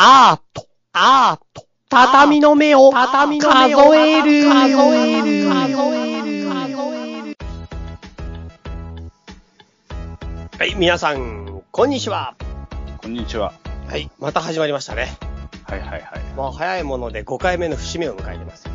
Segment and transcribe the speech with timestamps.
[0.00, 7.36] アート、アート、畳の目を、畳の目を数える、数える、数える、
[10.56, 12.36] はい、皆さん、こんにちは。
[13.02, 13.52] こんにちは。
[13.88, 15.16] はい、また始まりましたね。
[15.64, 16.02] はいはいはい。
[16.36, 18.68] もう早いもので5回目の節目を迎えてます。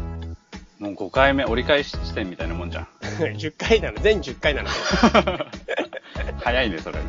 [0.78, 2.88] もう5回目、折り返し地点みたいなもんじゃん。
[3.02, 4.70] 10回なの、全10回なの。
[6.44, 7.00] 早いね、それ。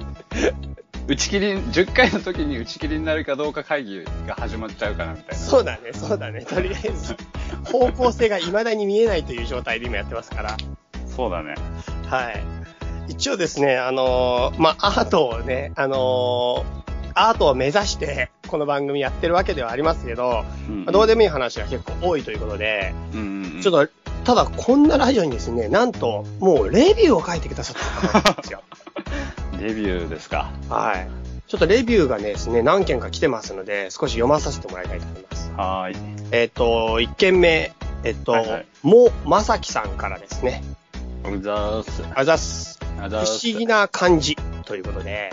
[1.07, 5.35] 打ち切り、10回の時に打ち切りになるかどうか会議が始まっちゃうかなみたいな。
[5.35, 6.47] そうだね、そうだね。
[6.47, 7.15] とりあえず、
[7.71, 10.57] 方向性が未だに見えないという状態で今やってますから。
[11.07, 11.57] そうだね。
[12.07, 12.43] はい。
[13.09, 16.85] 一応ですね、あのーまあ、アートをね、あのー
[17.17, 23.27] アートを目指して、この番組やってるわけではありますけど、うんまあどうでもいい話が結構多いということで、うんうん
[23.57, 23.63] うん。
[23.63, 23.93] ちょっと、
[24.25, 28.63] ただこんなラジオにですね、なんと、もうレビューを書いてくださった方なんですよ。
[29.65, 30.53] デビューですか。
[30.69, 31.09] はい。
[31.47, 35.51] ちょっとレビューがねですね、何件か来てますので、少し読まさせてもらいたいと思います。
[35.53, 35.97] はーい。
[36.33, 37.73] えっ、と、1件目、
[38.05, 40.63] えっ、と、はいはいもまさきさんからですね。
[41.25, 42.03] うざーす。
[42.15, 42.79] あざっす。
[42.99, 43.49] 不あざーす。
[43.49, 45.31] 思議な感じということで、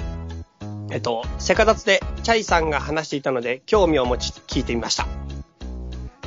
[0.91, 5.07] えっと、セカダツでチャイさんが話していたので興味を持ち聞いてみました。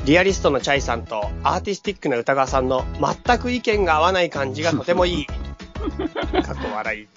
[0.05, 2.85] リアリストのチャイさんとアーティスティックな歌川さんの
[3.25, 5.25] 全く意見が合わない感じがとてもいい。
[6.43, 7.07] かっこ笑い。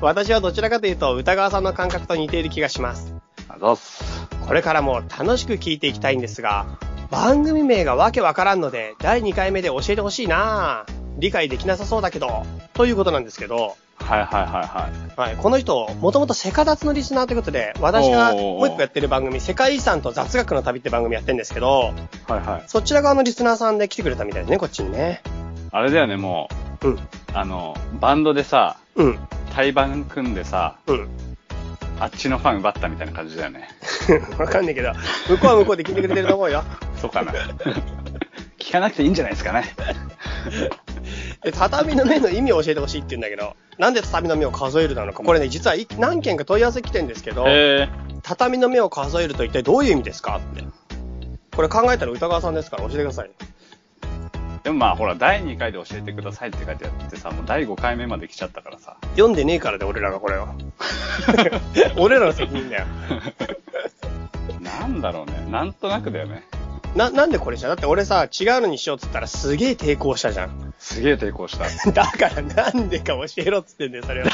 [0.00, 3.14] 私はどちらかというと歌川さんの感覚と似ている気がします。
[4.46, 6.66] これからも楽しく聞いていきたいんですが、
[7.10, 10.84] 番組名がわけわからんので、第2回目で教えてほしいな。
[10.86, 15.20] ぁ理解できなさそうだけど、ということなんですけど、はいはいはいはい。
[15.20, 21.92] はい、この人、もともとセカダツのリスナーということで、私がもう一個やってる番組、世界遺産と雑学の旅って番組やってるんですけど、
[22.28, 22.64] はいはい。
[22.68, 25.22] そちら側のリスナーさんで来てくれたみたいですね、こっちにね。
[25.72, 26.48] あれだよね、も
[26.82, 26.88] う。
[26.88, 26.98] ん、う、
[27.34, 29.18] あの、バンドでさ、うん、
[29.54, 31.08] 対バン組んでさ、うん。
[32.00, 33.68] あっちのファン奪ったみたいな感じだよね。
[34.38, 34.92] わかんないけど、
[35.28, 36.62] 向こうは向こうで聞いてくれてると思うよ。
[37.00, 37.32] そうかな。
[38.58, 39.64] 聞かなくていいんじゃないですかね。
[41.42, 45.22] で畳の目の意味を教えてほしいって言うんだけど、なんで畳の目を数えるなのか。
[45.22, 47.44] これね、実はい何件か問い合わせ来てんですけど。
[48.22, 50.64] 畳の目を数えると一体どういう意味ですかって。
[51.56, 53.30] これ考えたら歌川さんですから教えてください。
[54.68, 58.98] でもまあほら、第2回で教えてくださいって書いてあってさ、もう第5回目まで来ちゃったからさ。
[59.12, 60.46] 読んでねえからで、俺らがこれを。
[61.96, 62.86] 俺らの責任だよ。
[64.60, 65.46] なんだろうね。
[65.50, 66.46] なんとなくだよね。
[66.94, 70.74] な、なんでこれじゃだって俺さ、違うのにしようっつったらすげえ抵抗したじゃん。
[70.78, 71.64] すげえ抵抗した。
[71.90, 74.28] だからなんでか教えろっつってんだよ、それは。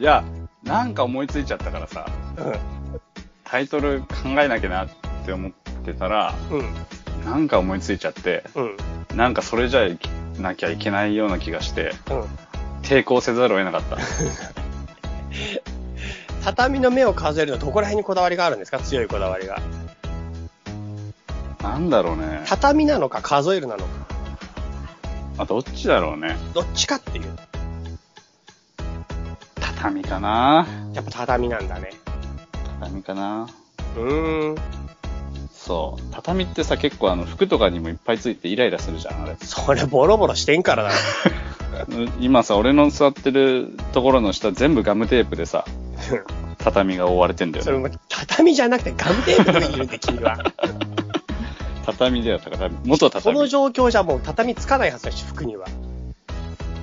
[0.00, 0.24] いや、
[0.62, 2.06] なんか思いついちゃったからさ、
[3.44, 4.06] タイトル考
[4.38, 4.88] えなきゃなっ
[5.26, 5.52] て思っ
[5.84, 6.74] てたら、うん。
[7.24, 7.30] うん。
[7.30, 8.76] なんか思いついちゃって、うん。
[9.16, 9.98] なんかそれじゃい
[10.38, 12.24] なきゃいけないような気がして、うん。
[12.82, 13.98] 抵抗せざるを得なかった。
[16.44, 18.78] 畳の目を数えるのどこら辺にこだわりがあるんですか？
[18.78, 19.60] 強いこだわりが。
[21.62, 22.42] なんだろうね。
[22.46, 23.88] 畳なのか数えるなのか。
[25.38, 26.36] あ、どっちだろうね。
[26.52, 27.38] どっちかっていう。
[29.60, 31.90] 畳かなやっぱ畳なんだね。
[32.80, 33.48] 畳かな
[33.96, 34.54] うーん。
[35.64, 36.02] そう。
[36.12, 39.36] 畳ってさ、結構あの、服とかにもいっぱいついてイライラするじゃん、あれ。
[39.40, 40.90] それボロボロしてんからだ。
[42.20, 45.64] 今さ、俺の座ってるところの下全部ガムテープでさ、
[46.58, 47.64] 畳が覆われてんだよね。
[47.64, 50.38] それも畳じゃなくてガムテープの上にいるんで、君は。
[51.86, 52.76] 畳だよ、畳。
[52.84, 53.38] 元こ畳。
[53.38, 55.66] の状況じゃもう畳つかないはずだし、服には。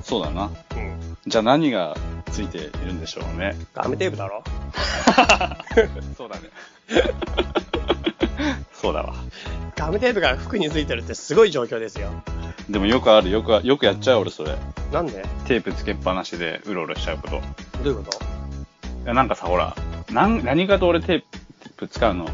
[0.04, 0.50] そうだな。
[0.76, 1.18] うん。
[1.28, 1.96] じゃあ何が
[2.32, 3.56] ついているんでしょうね。
[3.76, 4.44] ガムテープだろ
[6.18, 6.50] そうだね。
[8.82, 9.14] そうだわ。
[9.76, 12.10] ガムテープが服についてるってすごい状況ですよ。
[12.68, 14.58] でもよくある、よくあ、よくやっちゃう俺それ。
[14.92, 15.24] なんで？
[15.46, 17.36] テープつけっぱなしでうろうろしちゃうこと。
[17.38, 17.40] い
[17.84, 18.20] どういうこと？
[19.06, 19.76] や、なんかさ、ほら、
[20.12, 21.24] なん、何かと俺テー
[21.78, 22.28] プ使うの？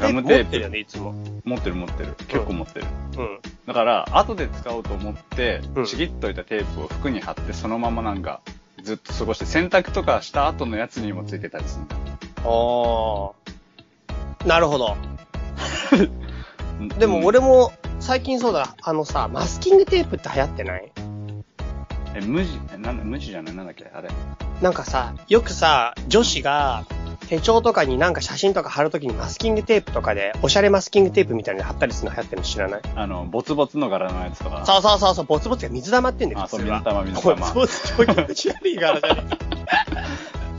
[0.00, 0.44] ガムテープ。
[0.44, 1.14] 持ってるよね、いつも。
[1.44, 2.14] 持ってる持ってる。
[2.26, 2.86] 結構持ってる。
[3.18, 3.38] うん。
[3.66, 8.40] だから、後で使おうと思ってうん、ちぎっといたテープを服に貼って、そのままなんか、
[8.82, 13.34] ずっと過ごして、洗濯とかした後のやつにもついてたりするんだよ。
[14.40, 14.48] あー。
[14.48, 14.96] なるほど。
[16.98, 20.92] でも俺も最近そうだ、あのさ、マスキングテープって流行ってない？
[22.14, 23.54] え、無地、えなんだ、無地じゃない？
[23.54, 23.90] なんだっけ？
[23.94, 24.08] あれ。
[24.60, 26.84] なんかさ、よくさ、女子が
[27.28, 32.80] 手帳とかになんか写真とか貼るときにマスキングテープとかで、おしゃれマスキングテープみたいなの貼ったりするの流行ってるの知らない？
[32.96, 34.64] あの、ボツボツの柄のやつとか。
[34.66, 36.48] そうそうそうそう、ボツボツが水溜まってんだよ、あ。
[36.48, 39.22] そう水玉水玉ボツボツ超気持ち悪い柄じゃね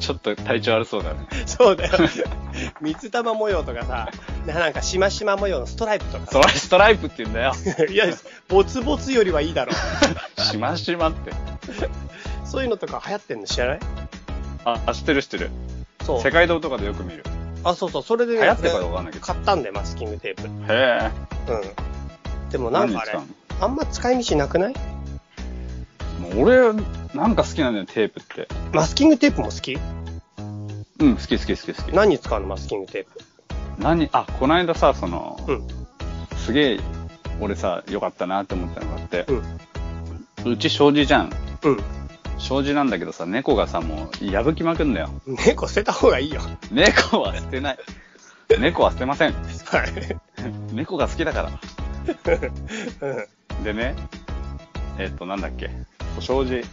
[0.03, 1.19] ちょっと体調悪そうだね。
[1.47, 1.93] そうだよ。
[2.81, 4.09] 水玉模様とかさ、
[4.45, 7.53] ななんかしましま模様のストライプとかそれストライプって言うんだよ。
[7.89, 8.05] いや、
[8.49, 9.71] ボツボツよりはいいだろ
[10.37, 10.41] う。
[10.41, 11.31] しましまって。
[12.45, 13.47] そういうのとか流行ってんの？
[13.47, 13.79] 知らない？
[14.65, 15.51] あ、あ知ってる知ってる。
[16.05, 16.21] そう。
[16.21, 17.23] 世界堂とかでよく見る。
[17.63, 20.47] あ、そうそう、それでね、流行ってるかわかんないけど買ったんだよ、マスキングテープ。
[20.47, 20.63] うん。
[20.65, 21.11] へえ。
[22.51, 23.17] でもなんかあれ
[23.61, 24.73] あんま使い道なくない？
[26.35, 26.73] 俺、
[27.13, 28.47] なんか好きなんだよ、テープって。
[28.73, 29.77] マスキングテープも好き？
[30.99, 31.93] うん、好き好き好き好き。
[31.93, 33.19] 何に使うのマスキングテープ？
[33.77, 35.67] 何、あ、この間さ、その、うん。
[36.37, 36.79] すげえ、
[37.39, 40.51] 俺さ、良かったなって思ったのがあって、うん。
[40.53, 41.31] うち障子じゃん。
[41.63, 41.77] うん。
[42.39, 45.09] 障子なんだけどさ、猫がさ、もう、破きまくんだよ。
[45.45, 46.41] 猫捨てた方がいいよ。
[46.71, 47.77] 猫は捨てない。
[48.59, 49.33] 猫は捨てません。
[49.33, 49.43] はい。
[50.73, 51.51] 猫が好きだから。
[53.57, 53.63] うん。
[53.63, 53.95] でね、
[54.97, 55.69] えっと、なんだっけ？
[56.19, 56.65] 障子。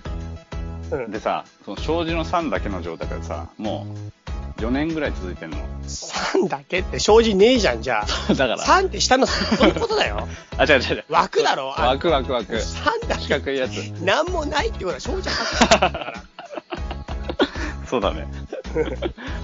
[0.90, 1.10] うん。
[1.10, 3.87] でさ、その障子の3だけの状態からさ、も
[4.58, 5.56] う、4年ぐらい続いてんの。
[5.84, 8.06] 3だけって障子ねえじゃん、じゃあ。
[8.34, 8.58] だから。
[8.58, 10.28] 3って下の、そういうことだよ。
[10.58, 11.04] あ、違う違う違う。
[11.08, 12.54] 枠だろあ枠枠枠。
[12.54, 13.34] 3だ四け。
[13.40, 13.72] 角いやつ。
[14.02, 16.14] なんもないってことは障子はから。
[17.88, 18.28] そうだね。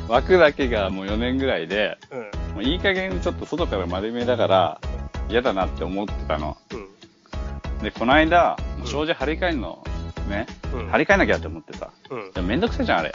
[0.08, 2.20] 枠だけがもう4年ぐらいで、うん。
[2.54, 4.81] もういい加減ちょっと外から丸めだから、
[5.28, 6.56] 嫌だなって思ってたの。
[6.72, 7.82] うん。
[7.82, 9.84] で、この間、障子張り替えるの、
[10.26, 11.90] ね、うん張り替えなきゃって思ってさ。
[12.11, 12.32] うん。
[12.32, 13.12] でもめんどくさいじゃん、あれ。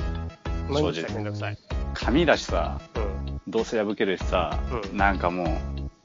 [0.69, 1.57] めんどくさい、障子めんどくさい。
[1.93, 3.41] 紙だしさ、うん。
[3.47, 4.59] どうせ破けるしさ、
[4.91, 5.47] うんなんかもう、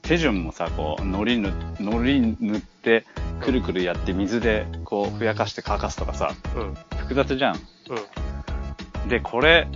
[0.01, 3.05] 手順もさ、こう、糊塗糊塗って、
[3.41, 6.75] くるくるやって水でこう、ふやかして乾かすとかさ、うん。
[6.97, 7.55] 複雑じゃん。
[9.03, 9.09] うん。
[9.09, 9.67] で、これ、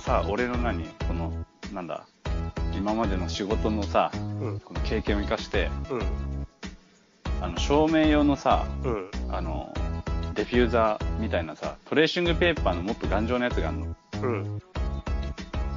[0.00, 1.32] さ、俺の何この、
[1.72, 2.06] なんだ、
[2.76, 4.18] 今までの仕事のさ、う
[4.50, 4.60] ん。
[4.60, 6.02] この経験を生かして、うん。
[7.42, 9.10] あの、照明用のさ、うん。
[9.30, 9.72] あの、
[10.36, 13.96] デフューザーみたいなさ、トレーシングペーパーのもっと頑丈なやつがあるの。
[14.22, 14.62] うん。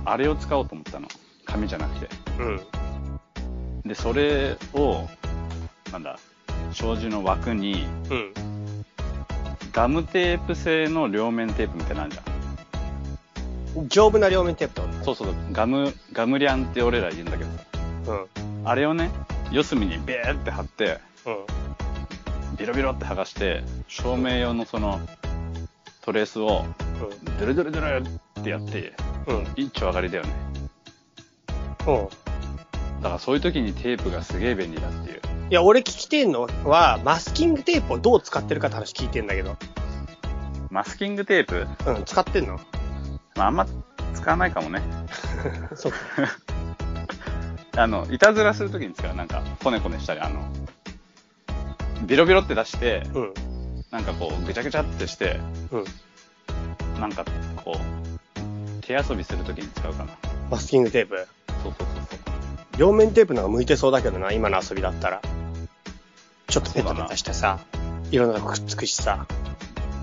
[0.06, 1.08] あれを使おうと思ったの。
[1.46, 2.10] 紙じゃなくて。
[2.40, 2.62] うん。
[3.84, 5.08] で、それを、
[5.92, 6.20] なんだ、
[6.74, 8.34] 障子の枠に、うん。
[9.72, 13.88] ガムテープ製の両面テープみたいなのあるじゃん。
[13.88, 17.64] 丈夫な両面テープってこそうそう、ガム、ガムリャンって俺ら言うんだけどさ。
[18.06, 18.28] と
[18.66, 19.10] あれをね、
[19.52, 21.36] 四隅にベーって貼って、うん。
[22.60, 22.66] うん。
[22.66, 25.00] ビロビロって剥がして、照明用のその、
[26.02, 26.66] トレースを、
[27.40, 28.94] ドゥルドゥルドゥルってやって、
[29.28, 29.38] うん。
[29.38, 29.48] うん。
[29.56, 30.30] 一丁上がりだよね。
[31.88, 32.10] うん。
[33.02, 35.22] だからそういう時にテープがすげえ便利だっていう。
[35.50, 39.58] いや、俺聞きてんのは、マスキングテープをどう使ってるかって話聞いてんだけど。
[40.70, 41.68] マスキングテープ？
[41.88, 42.60] うん、使ってんの？
[43.36, 43.66] まあ、あんま
[44.14, 44.82] 使わないかもね。
[45.76, 45.94] そう。
[47.76, 49.16] あの、いたずらするときに使う。
[49.16, 50.48] なんか、コネコネしたり、あの、
[52.06, 53.34] ビロビロって出して、うん。
[53.92, 55.40] なんかこう、ぐちゃぐちゃってして、
[55.72, 57.02] うん。
[57.02, 57.26] なんか
[57.64, 60.14] こう、手遊びするときに使うかな。
[60.50, 61.28] マスキングテープ？
[61.64, 62.20] そうそうそうそう。
[62.78, 65.22] 両面テープの方が向いてそうだけどな、今の遊びだったら。
[66.48, 67.60] ちょっとペタペタしてさ、
[68.10, 69.28] いろんなのがくっつくしさ。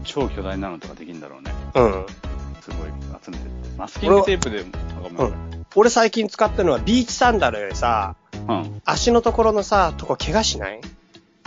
[0.04, 1.52] 超巨大なのとかできるんだろうね。
[1.74, 2.06] うん。
[2.60, 2.88] すごい
[3.24, 3.44] 集めて。
[3.76, 4.78] マスキングテープで、なんか
[5.10, 5.34] もう、
[5.74, 8.14] 俺最近使ってるのはビーチサンダルでさ、
[8.48, 8.82] うん。
[8.84, 10.80] 足のところのさ、とこ怪我しない？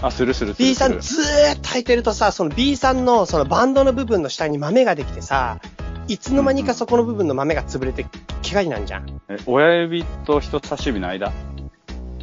[0.01, 0.75] あ、するするする ?B。
[0.75, 5.59] さんずーっと履いてるとさ、その B さんのそのバンドの部分の下に豆ができてさ、
[6.07, 8.05] いつの間にかそこの部分の豆が潰れて
[8.43, 9.21] 怪我になるじゃん。
[9.29, 11.31] え、親指と人差し指の間？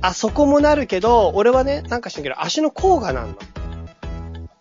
[0.01, 3.37] あそこもなるけど、俺はね、なんか知らんけど、足の甲がなんの。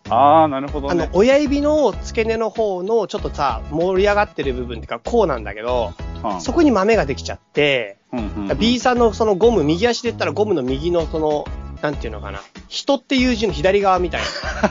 [0.08, 1.04] あー、なるほどね、。
[1.04, 11.44] あの親指の付け根の方のちょっとさ、盛り上がってる部分っていうか、甲なんだけど、うんそこに豆ができちゃって、うんうんうん B さんのそのゴム、右足で言ったらゴムの右のその、
[11.86, 12.40] なんていうのかな。
[12.66, 14.20] 人っていう字の左側みたい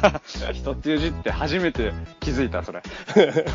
[0.01, 0.19] な。
[0.51, 2.84] 人っていう字って初めて気づいた、それ。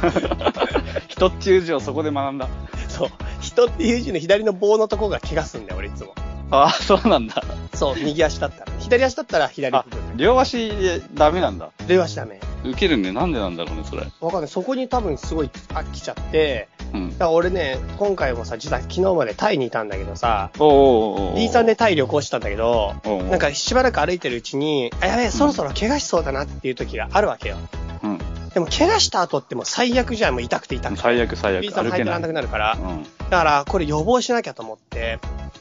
[1.09, 2.49] 人っていう字をそこで学んだ。
[2.89, 3.09] そう。
[3.43, 6.15] 人っていう字の左の棒のとこが怪我すんだよ、俺いつも。
[6.51, 7.45] ああ、そうなんだ。
[7.75, 8.73] そう、右足だったら。
[8.79, 9.85] 左足だったら左あ
[10.17, 11.71] 両足でダメなんだ。
[11.87, 12.41] 両足ダメ。
[12.65, 13.13] 受けるね。
[13.13, 14.07] なんでなんだろうね、それ。
[14.21, 14.49] わかんない。
[14.49, 17.19] そこに多分すごい飽きちゃって、うんだ。
[17.19, 22.95] から俺ね、今回もさ、実は昨日までタイにいたんだけどさ、おーおーおーおー B さんでタイ旅行したんだけど、
[23.31, 27.57] なんかしばらく歩いてるうちに、あ、やべえ、そろそろ怪我しそうだなっていう時があるわけよ。
[28.03, 28.19] うん。
[28.53, 31.01] でも怪我した後ってもう最悪じゃん、もう痛くて痛くて。
[31.01, 31.63] 最悪最悪。
[31.63, 32.33] B さん歩けない履いてらんなく。
[32.33, 32.79] なるから。
[32.81, 33.03] うん。
[33.03, 35.19] だから、これ予防しなきゃと思って、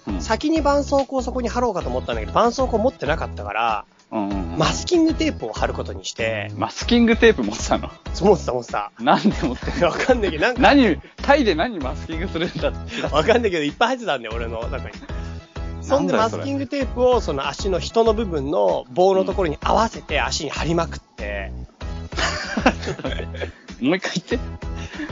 [0.08, 0.22] うん。
[0.22, 7.90] 先に絆創膏をそこに貼ろうかと思ったんだけど、絆創膏持ってなかったから、うんうんうんマスキングテープを貼ることにして、マスキングテープ持ってたの？
[8.14, 8.92] そう思ってた思ってた。
[9.00, 9.88] なんで持ってんの？
[9.88, 13.02] わかんないけど、なんか、何、タイで何マスキングするんだって。
[13.04, 14.96] わかんないけど、いっぱい入ってたんだよ、俺の中に。
[15.82, 21.52] そんでマスキングテープをその足の人の部分の棒のところに合わせて足に貼りまくって、
[23.82, 24.60] もう一回言って。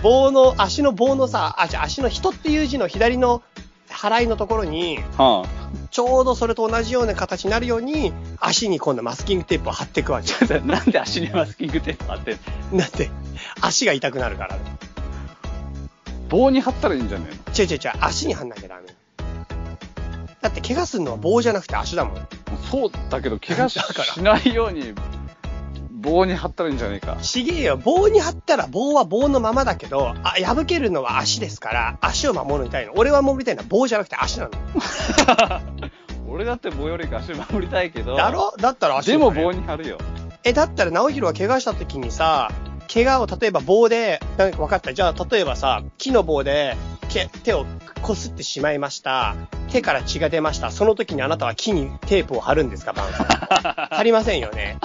[0.02, 3.42] 棒の、足の棒のさ、あ、じゃあ足の人っていう字の左の
[3.98, 5.46] 払いのところに、は
[5.90, 10.56] ちょうどそれと同じような形になるように、足に今度マスキングテープを貼っていくわけ。
[10.56, 10.60] あ。
[10.60, 12.40] なんで足にマスキングテープ貼ってん
[12.72, 12.78] の？
[12.80, 13.10] だって、
[13.62, 14.58] 足が痛くなるから。
[16.30, 17.26] 棒に貼ったらいいんじゃね
[17.58, 18.82] 違う違う違う、足に貼んなきゃダメ。
[20.42, 22.18] だって怪我するのは棒じゃなくて足だもん。
[22.18, 22.28] えの
[22.70, 24.94] そうだけど、怪我し だからしないように、
[25.98, 27.18] 棒に貼ったらいいんじゃねえか。
[27.22, 27.78] ちげえよ。
[27.78, 32.94] 棒に貼ったら棒は棒のままだけど、あ、破けるのは足ですから、足を守りたいの。
[32.96, 34.52] 俺は守りたいのは棒じゃなくて足なの。
[36.30, 38.16] 俺だって棒よりか足守りたいけど。
[38.16, 38.54] だろ？
[38.60, 39.98] だったら足でも棒に貼るよ。
[40.44, 42.52] え、だったら直弘は怪我した時にさ、
[42.94, 44.94] 怪我を例えば棒で、なんか分かった？
[44.94, 47.66] じゃあ例えばさ、木の棒でけ手を
[48.02, 49.36] こすってしまいました。
[49.72, 50.72] 手から血が出ました。
[50.72, 53.28] その時にあなたは木にテープを貼るんですか、バンさん。
[53.96, 54.78] 貼りませんよね。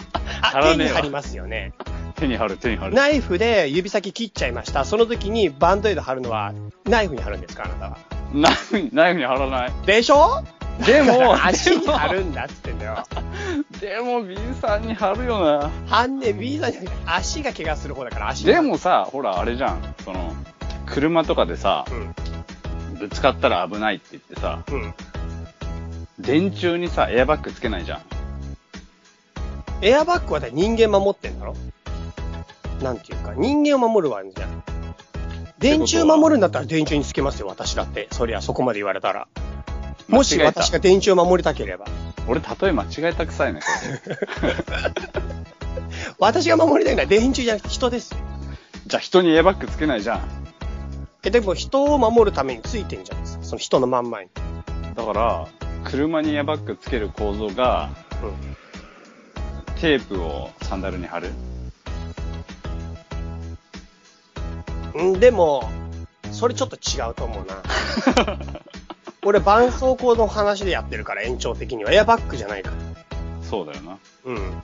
[0.62, 1.72] 手に貼りますよね。
[2.16, 2.94] 手に貼る、手に貼る。
[2.94, 4.84] ナイフで指先切っちゃいました。
[4.84, 6.52] その時にバンドエイド貼るのは
[6.84, 7.98] ナイフに貼るんですか、あなたは。
[8.32, 9.72] ナイフに、ナイフに貼らない。
[9.86, 10.42] でしょ？
[10.86, 13.04] でも 足に貼るんだっつってんだよ。
[13.80, 15.70] でも B さんに貼るよな。
[15.88, 19.94] はんね、B さんじゃなくて足が怪我する方だから足にで、もさ、ほら、あれじゃん。
[20.04, 20.32] その、
[20.92, 24.94] 車とかでさ、うん、ぶつかったら危ないって言ってさ、うん。
[26.18, 28.02] 電柱にさ、エアバッグつけないじゃん。
[29.80, 31.56] エアバッグはだ人間守ってんだろ
[32.82, 34.62] なんていうか、人間を守るわけじゃん。
[35.58, 38.08] 電柱守るんだったら電柱につけますよ、私だって。
[38.12, 39.28] そりゃ、そこまで言われたら。
[40.08, 41.86] もし私が電柱を守りたければ。
[42.28, 43.60] 俺、例え間違えたくさいね、
[46.18, 48.18] 私が守りたいのは電柱じゃなくて人ですよ。
[48.86, 50.42] じゃあ人にエアバッグつけないじゃん。
[51.24, 53.44] え、でも人を守るためについてんじゃないですか。
[53.44, 54.30] その人の真ん前に。
[54.94, 55.46] だから、
[55.84, 57.90] 車にエアバッグつける構造が、
[58.22, 58.56] うん。
[59.80, 61.30] テープをサンダルに貼る。
[64.94, 65.70] うん、でも、
[66.32, 67.62] それちょっと違うと思うな。
[69.24, 71.92] 俺、絆創膏の話でやってるから、延長的には。
[71.92, 72.76] エアバッグじゃないから。
[73.48, 73.98] そうだよな。
[74.24, 74.62] うん。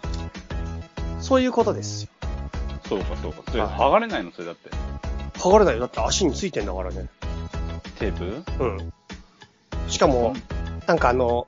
[1.20, 2.10] そういうことですよ。
[2.88, 3.42] そうか、そうか。
[3.48, 4.32] それ、はい剥がれないの？
[4.32, 4.70] それだって。
[5.38, 5.80] 剥がれないよ。
[5.80, 7.06] だって足についてんだからね。
[7.98, 8.64] テープ？
[8.64, 8.92] うん。
[9.88, 10.34] しかも、
[10.86, 11.46] なんかあの、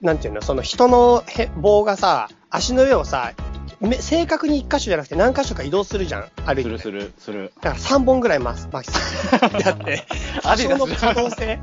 [0.00, 3.32] なんていうの、その人のへ棒がさ、足の上をさ、
[3.80, 6.30] め正確に一箇所じゃなくて何箇所か移動するじゃん。
[6.46, 6.62] 歩いて。
[6.62, 7.52] するする、する。
[7.60, 9.52] だから3本ぐらいます、マキさん。
[9.60, 10.06] だって、
[10.44, 11.58] アディダス多少の可能性。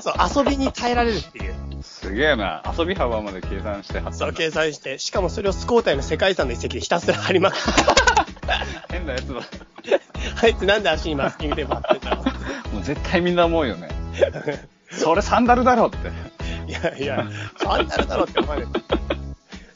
[0.00, 1.54] そう、遊びに耐えられるっていう。
[1.82, 2.62] すげえな。
[2.78, 4.32] 遊び幅まで計算して貼ったそう。
[4.32, 7.62] 計算して、しかもそれをスコータイの世界遺産の遺跡でひたすら貼りまくって。
[8.90, 9.40] 変なやつだ。
[10.42, 12.22] あいつなんで足にマスキングテープ貼ってんだろ
[12.72, 13.88] もう絶対みんな思うよね。
[14.90, 15.96] それサンダルだろって。
[16.68, 18.68] いやいや、サンダルだろって思われる。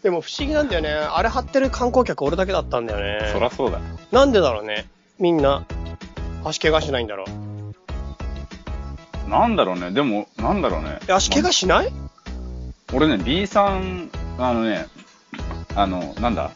[0.02, 0.90] でも不思議なんだよね。
[0.90, 3.30] あれ貼ってる観光客俺だけだったんだよね。
[3.32, 3.78] そらそうだ。
[4.10, 4.86] なんでだろうね。
[5.18, 5.64] みんな、
[6.44, 7.24] 足怪我しないんだろ
[9.26, 9.30] う。
[9.30, 9.90] なんだろうね。
[9.92, 10.98] でも、なんだろうね。
[11.08, 11.92] え足怪我しない？
[12.92, 14.86] 俺ね、B さん、あのね、
[15.76, 16.50] あの、なんだ、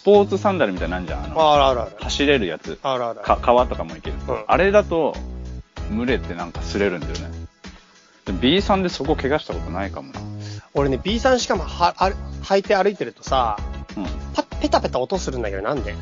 [0.00, 1.24] スポーツサンダルみたいなのあんじゃん。
[1.24, 1.90] あのあらあらあら。
[2.00, 2.78] 走れるやつ。
[2.82, 3.20] あらあら。
[3.20, 4.16] か、川とかも行ける。
[4.28, 5.14] うんあれだと、
[5.90, 7.28] 群れってなんか擦れるんだよね。
[8.24, 10.20] で B さんでそこ怪我したことないかもな。
[10.72, 13.58] 俺ね、B さんしかもは、ある履いて歩いてるとさ、
[13.94, 14.06] うん。
[14.32, 15.94] パペタペタ音するんだけど、なんで？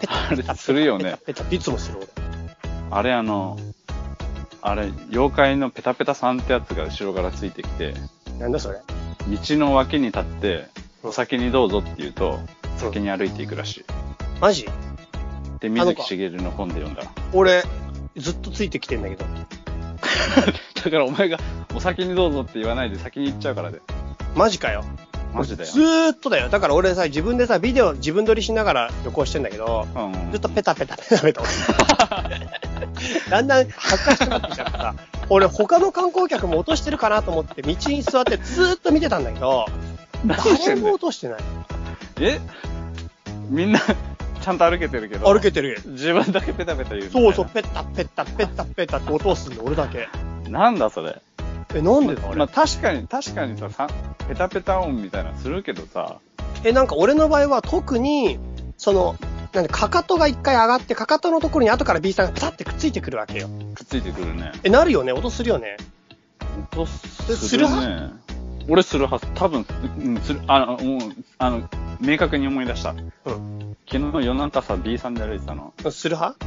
[0.00, 1.18] ペタあれするよね。
[1.26, 2.08] ペタペタいつもする俺。
[2.90, 3.58] あれあの、
[4.62, 7.92] あれ、妖怪のペタペタさんってやつが後ろからついてきて、
[8.38, 8.78] なんだそれ？
[9.28, 12.38] 道の脇に立って、うんお先にどうぞって言うと、
[12.90, 13.84] 先に歩いていくらしい。
[14.40, 14.68] マジ？
[15.60, 17.02] で、水木しげるの本で読んだ。
[17.32, 17.62] 俺、
[18.16, 19.24] ずっとついてきてんだけど。
[20.84, 21.38] だからお前が、
[21.74, 23.80] お先にどうぞって言わないで先に行っちゃうからで。
[24.34, 24.84] マジかよ。
[25.32, 25.80] マジだよず。
[25.80, 26.48] ーっとだよ。
[26.48, 31.48] だから俺さ、自分でさ、ビデオ自分撮りしながら旅行してんだけど、うんずっとペタペタペタペタ音
[33.30, 34.94] だんだん恥ずかしくなってきちゃってさ、
[35.30, 39.66] 俺他の観光客も落としてるかなと思って道に座ってずーっと見てたんだけど、
[40.24, 41.38] 何して誰もんだよ落としてない。
[42.20, 42.40] え？
[43.52, 45.30] みんな、ちゃんと歩けてるけど。
[45.30, 45.78] 歩けてる。
[45.84, 47.10] 自分だけペタペタ言う。
[47.10, 50.08] そうそう、ペタペタペタペタって音をするの、俺だけ。
[50.48, 51.20] なんだそれ。
[51.74, 53.88] え、なんでだあれ、まあ確かに、確かにさ、さ
[54.26, 56.16] ペタペタ音みたいなのするけどさ、
[56.64, 58.38] え、なんか俺の場合は特に、
[58.78, 59.16] その、
[59.52, 63.48] なんで、かかとが一回上がって、かかとのところに後から B さんがピタってくっついてくるわけよ。
[63.74, 64.52] くっついてくるね。
[64.64, 65.76] え、なるよね音するよね
[66.72, 68.10] 音すするね。
[68.68, 69.26] 俺するはず。
[69.34, 69.66] 多分、
[69.98, 71.00] うん、する、あの、もう、
[71.38, 71.68] あの、
[72.02, 72.90] 明確に思い出した。
[72.90, 72.94] う
[73.32, 73.76] ん。
[73.90, 75.72] 昨日夜中さ、B さんで歩いてたの。
[75.90, 76.44] する派？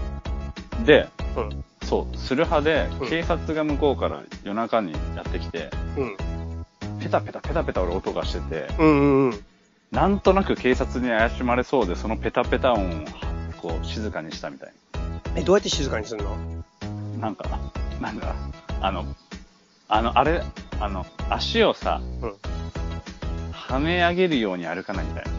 [0.86, 1.08] で、
[1.38, 1.64] うん。
[1.84, 6.18] そう、する派でうん、警察が向こうから夜中にやってきて、うん。
[7.00, 9.46] ペタペタペタペタ俺音がしてて、うんうんうん。
[9.92, 13.06] なんとなく警察に怪しまれそうで、そのペタペタ音を、
[13.62, 14.74] こう、静かにしたみたい
[15.36, 16.38] え、どうやって静かにするの？
[17.18, 17.28] な。
[17.28, 17.60] なんか、
[18.02, 18.36] なんだ、
[18.82, 19.06] あの、
[19.88, 20.42] あの、あれ、
[20.80, 22.36] あの、足をさ、うん。
[23.76, 25.32] 跳ね上げるように歩かないみたいな。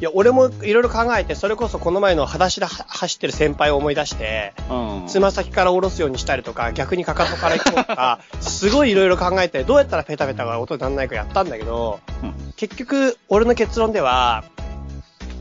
[0.00, 5.06] いや、俺もいろいろ考えて、それこそこの前の裸足では走ってる先輩を思い出して、うん。
[5.06, 14.44] つま先から下ろすようにしたりとか、逆にかかとから行こうとか、 すごいいろいろ考えて、どうやったらペタペタが音にならないかやったんだけど、うん結局、俺の結論では、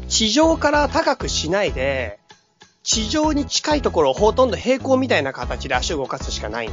[0.08, 2.20] 地上から高くしないで、
[2.84, 6.70] 地上に近いところをほとんど平行みたいな形で足を動かすしかない。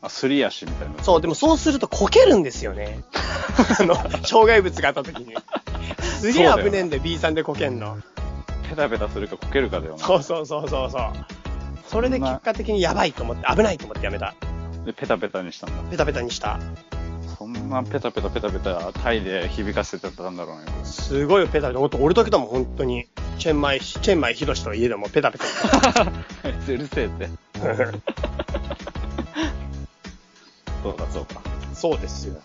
[0.00, 1.02] あ、すり足みたいな。
[1.02, 3.02] そう、でもそうするとこけるんですよね。
[3.80, 5.34] あの、障害物があった時に。
[6.00, 7.98] すげえ危ねえんだよ、B さんでこけんの。
[8.68, 9.98] ペタペタするかこけるかだよな。
[9.98, 11.02] そうそうそうそうそう。
[11.88, 14.34] それで結果的にやばいと思って、危ないと思ってやめた。
[14.84, 15.90] で、ペタペタにしたんだ。
[15.90, 16.60] ペタペタにした。
[17.38, 20.64] そんなペタペタペタペタタイで響かせてたんだろうね。
[20.84, 21.78] すごいペタペタ。
[21.78, 23.06] ほんと俺だけだもん、本当に。
[23.38, 26.02] チェンマイ、チェンマイヒロシと家でもペタペタ。
[26.68, 27.28] うるせえって。
[30.82, 31.42] そうかそうか。
[31.74, 32.40] そうですよ。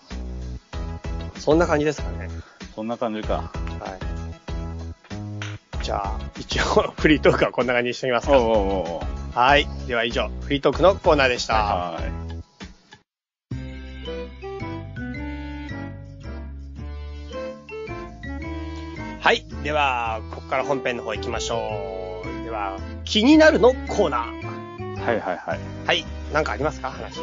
[1.38, 2.28] そんな感じですかね。
[2.74, 3.34] そんな感じか。
[3.34, 3.98] は
[5.80, 5.82] い。
[5.84, 6.62] じゃあ、一応、
[6.98, 8.38] フリートークはこんな感じにしておきますか。
[8.38, 8.56] おうおう
[8.96, 9.66] おうはい。
[9.86, 11.54] では以上、フリートークのコーナーでした。
[11.54, 12.04] はい。
[19.20, 19.46] はい。
[19.62, 22.44] では、ここから本編の方行きましょう。
[22.44, 25.00] では、気になるのコーナー。
[25.04, 25.60] はいはいはい。
[25.86, 26.04] はい。
[26.32, 26.90] なんかありますか？
[26.90, 27.20] 話。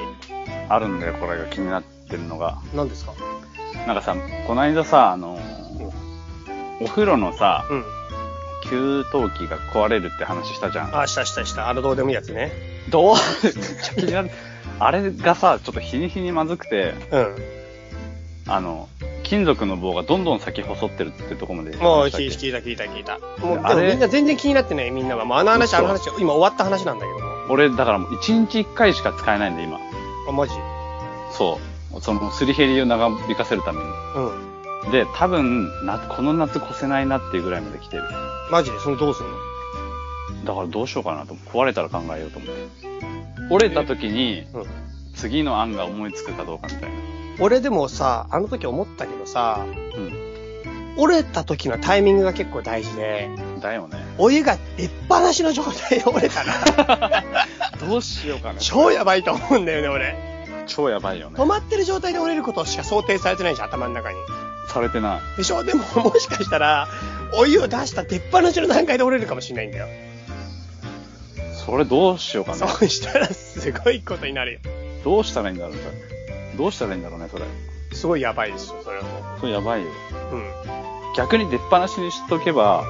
[0.74, 2.60] あるんだよ、これが気になってるのが。
[2.74, 3.14] 何ですか？
[3.88, 4.16] なんかさ、
[4.48, 5.92] この間さ、あのー
[6.84, 7.84] お風呂のさ、うん。
[8.70, 11.00] 給湯器が壊れるって話したじゃん。
[11.00, 11.70] あ、したしたした。
[11.70, 12.52] あのどうでもいいやつね。
[12.90, 13.16] どう？
[13.44, 14.32] めっちゃ気になる。
[14.80, 17.36] あれがさ、ちょっと日に日にまずくて、うん。
[18.48, 18.90] あの、
[19.24, 22.48] 金属の棒がどんどん先細ってるってとこまでもう、話したっけ？
[22.48, 23.46] 聞いた聞いた聞いた。
[23.46, 25.26] もう、であれもみんな全然気になってない、みんなは。
[25.26, 27.26] もうあの話、嘘あの話、今終わった話なんだけども。
[27.50, 29.80] 俺、だからもう1日1回しか使えないんだ、今。
[30.28, 30.54] あ、マジ？
[31.32, 31.60] そ
[31.96, 32.02] う。
[32.02, 33.86] その、すり減りを長引かせるために。
[34.86, 34.92] うん。
[34.92, 38.04] で、多分、な、この夏越せないなっていうぐらいまで来てる。
[38.52, 38.80] マジで？
[38.80, 40.46] それどうすんの？
[40.46, 41.36] だからどうしようかなと。
[41.36, 42.70] 壊れたら考えようと思って。
[43.50, 44.66] 折れた時に、うん。
[45.16, 46.96] 次の案が思いつくかどうかみたいな。
[47.40, 49.66] 俺でもさ、あの時思ったけどさ、
[50.98, 53.60] う折れた時のタイミングが結構大事で、ん。
[53.60, 53.98] だよね。
[54.18, 57.24] お湯が出っ放しの状態で折れたら、
[57.88, 58.60] どうしようかな。
[58.60, 60.16] 超やばいと思うんだよね、俺。
[60.68, 61.46] 超やばいよね止。
[61.46, 64.18] まってる状態で折れることしか想定されてないじゃん、頭の中に。
[64.70, 65.38] されてない。
[65.38, 65.64] でしょ？
[65.64, 66.88] でも、もしかしたら、
[67.38, 69.88] お湯を出した出っ放しの段階で折れるかもしれないんだよ。
[71.66, 72.68] それどうしようかな。
[72.68, 74.60] そうしたら、すごいことになるよ。
[75.04, 76.58] どうしたらいいんだろう、それ。
[76.58, 77.44] どうしたらいいんだろうね、それ。
[77.94, 79.88] すごいやばいですよ、それはもそれやばいよ。
[80.32, 80.36] う。
[80.36, 80.52] うん。
[81.18, 82.86] 逆に出っ放しにしとけば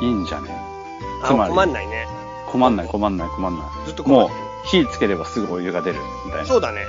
[0.00, 0.06] うん。
[0.06, 0.50] いいんじゃね？
[1.22, 2.06] あつまり困んないね。
[2.50, 3.66] 困んない、困んない、困んない。
[3.86, 4.30] ずっと困もう
[4.66, 6.46] 火つければすぐお湯が出る、みたいな。
[6.46, 6.84] そうだね。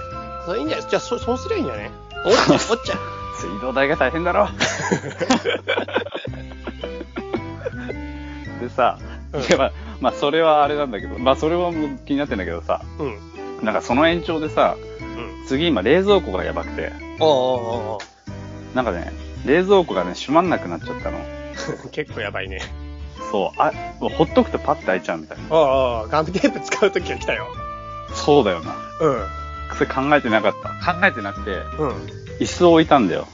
[0.45, 0.89] それいいんじゃない？
[0.89, 1.91] じゃあ、そ、そうすりゃいいんじゃない？
[2.25, 2.97] 折っちゃう、折っちゃう。
[3.39, 4.47] 水道代が大変だろ。
[8.61, 8.97] でさ、
[9.33, 13.17] うんでまあ、まあ、それはあれなんだけど、まあ、それはもう気になってんだけどさ、うん。
[13.65, 15.45] なんかその延長でさ、うん。
[15.47, 19.11] 次今冷蔵庫がやばくて、おうおうおうおうなんかね、
[19.45, 21.19] 冷蔵庫がね、閉まんなくなっちゃったの。
[21.91, 22.61] 結構やばいね。
[23.31, 25.43] そう、あ、もうほっとくとパッて開いちゃうみたいな。
[25.49, 27.47] おうおうガムテープ使うときが来たよ。
[28.13, 28.75] そうだよな。
[29.01, 29.27] うん。
[29.75, 30.93] それ考えてなかった。
[30.93, 31.89] 考えてなくて、うん。
[32.39, 33.27] 椅子を置いたんだよ。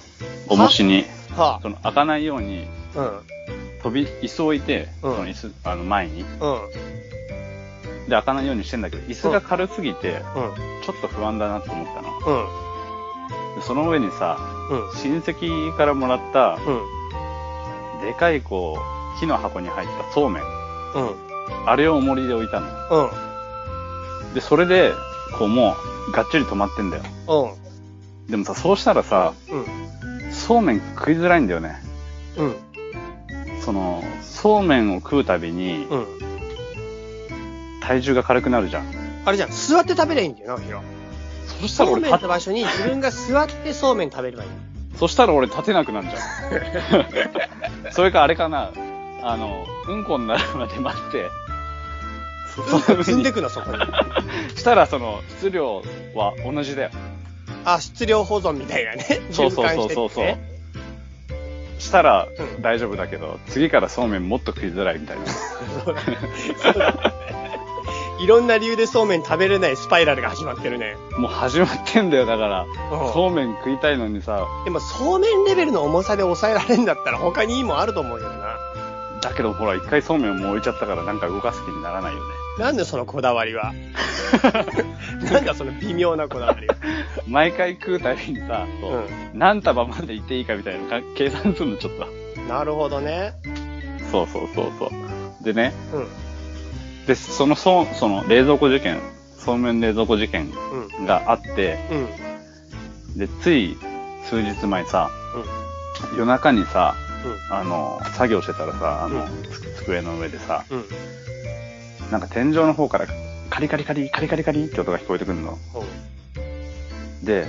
[0.50, 1.06] 重しに。
[1.38, 1.60] は？
[1.62, 3.00] その開かないように、あ。
[3.00, 3.20] うん。
[3.84, 6.22] 飛び、椅子を置いて、うんその椅子、あの前に。
[6.22, 6.28] うん。
[8.06, 10.54] で、開かないようにしてんだけど、椅子が軽すぎて、うん。
[10.84, 12.10] ちょっと不安だなって思ったの。
[12.18, 13.60] うん。
[13.60, 14.38] でその上にさ、
[14.72, 15.00] うん。
[15.00, 18.02] 親戚からもらった、うん。
[18.02, 20.44] でかいこう、木の箱に入ったそうめん。
[20.44, 20.48] うん。
[21.66, 22.68] あれを重りで置いたの。
[22.90, 24.34] うん。
[24.34, 24.94] で、それで、
[25.38, 25.76] こうも
[26.08, 27.04] う、がっちり止まってんだよ。
[27.28, 28.30] うん。
[28.30, 30.34] でもさ、そうしたらさ、うん。
[30.34, 31.76] そうめん食いづらいんだよね。
[32.38, 32.56] うん。
[33.62, 36.08] その、そうめんを食うたびに、うん。
[37.82, 38.86] 体重が軽くなるじゃん。
[39.26, 40.82] あれじゃん、座って食べりゃいいんだよな、ヒロ。
[41.62, 44.50] そしたらそうめんの場所に自分が座ってそうめん食べればいい。
[44.98, 47.92] そしたら俺立てなくなるじゃん。
[47.92, 48.72] それかあれかな、
[49.24, 51.26] あの、うんこになるまで待って、う
[52.96, 53.36] んこ積んでく。
[53.36, 53.78] くの、 そこに。
[54.56, 55.82] したらその、質量
[56.14, 56.90] は同じだよ。
[57.66, 59.22] あ、質量保存みたいなね。
[59.32, 60.38] そうそうそうそうそう。
[61.80, 65.26] したらうん大丈夫だけど、次からそうめんもっと食いづらいみたいな。
[65.28, 66.02] そうだ
[66.62, 67.14] そうだ
[68.20, 70.96] いろんな理由でそうめん食べれないスパイラルが始まってるね。
[71.18, 72.62] もう始まってんだよ、だから。
[72.64, 78.53] うんそうめん食いたいのにさ、でもそうめんレベルの重さで抑えられるんだったら他にいいもんあると思うけどな。
[79.24, 82.26] だけどほら、一回そうめんもう置いちゃったからなんか動かす気にならないよね。
[82.60, 83.74] なんでそのこだわりは？
[85.32, 86.76] なんだその微妙なこだわりは？
[87.28, 88.66] 毎回食うたびにさ、
[89.34, 89.40] うん。
[89.40, 92.08] 何束までいっていいかみたいな計算するのちょっと。
[92.48, 93.34] なるほどね。
[94.12, 95.44] そうそうそうそう。
[95.44, 96.08] でね、うん。
[97.08, 99.00] で、その、そその冷蔵庫事件、
[99.38, 100.52] そうめん冷蔵庫事件
[101.00, 101.06] うん。
[101.06, 101.78] があって、
[103.16, 103.18] うん。
[103.18, 103.78] で、つい
[104.30, 105.10] 数日前さ、
[106.12, 106.18] うん。
[106.18, 107.03] 夜中にさ、うん。
[107.50, 109.28] あの、作業してたらさ、あの、
[109.78, 110.86] 机の上でさ、うん。
[112.12, 113.08] なんか天井の方から
[113.50, 115.58] カリカリカリ、カリカリカリって音が聞こえてくるの。
[117.24, 117.48] で、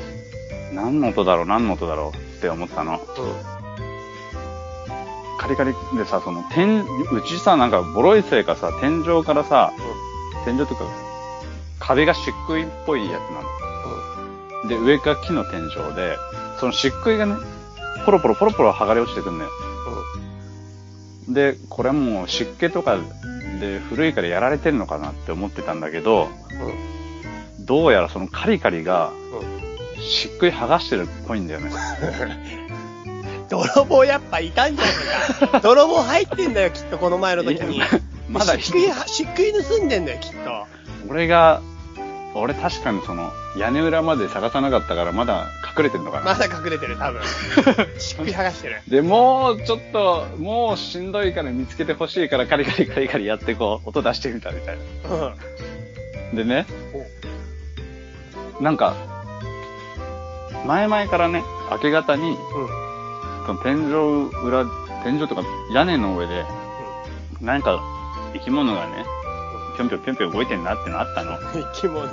[0.73, 3.01] 何の音だろう、何の音だろうって思ったの。
[5.39, 9.73] カリカリでさ、その、天、うちさ、なんか、ボロいせいかさ、天井からさ、
[10.45, 10.85] 天井というか、
[11.81, 14.69] 壁が漆喰っぽいやつなの。
[14.69, 16.17] で、上が木の天井で、
[16.59, 17.35] その漆喰がね、
[18.07, 19.51] ポロポロポロポロ剥がれ落ちてくんのよ。
[21.29, 22.99] で、これはもう湿気とか
[23.61, 26.29] で古いからやられてんのかなって思ってたんだけど、
[27.61, 29.13] どうやらそのカリカリが
[29.97, 31.71] 漆喰剥がしてるっぽいんだよね。
[33.49, 34.91] 泥棒やっぱいたんじゃな
[35.49, 35.61] いか。
[35.61, 37.81] 泥棒入ってんだよ、きっとこの前の時に。
[38.29, 40.67] まだ漆喰、漆喰盗んでんだよ、きっと。
[41.09, 41.63] 俺が、
[42.35, 46.25] 俺確かにその屋根裏まで探さなかったからまだ隠れてんのかな。
[46.27, 47.23] まだ隠れてる、多分。
[47.99, 48.83] 漆喰剥がしてる。
[48.89, 55.21] で、もうちょっと、もうしんどいから見つけてほしいからカリカリカリカリやってこう、音出してみたみたいうん。
[55.21, 55.35] な。
[56.35, 56.67] でね、
[58.61, 58.95] なんか、
[60.67, 62.37] 前々からね、明け方に、
[63.47, 64.65] その天井裏、
[65.05, 65.43] 天井とか
[65.73, 66.45] 屋根の上で、
[67.41, 67.81] 何か
[68.33, 69.05] 生き物がね、
[69.77, 71.39] ぴょんぴょんぴょんぴょん動いてんなってのあったの。
[71.53, 72.09] 生き物、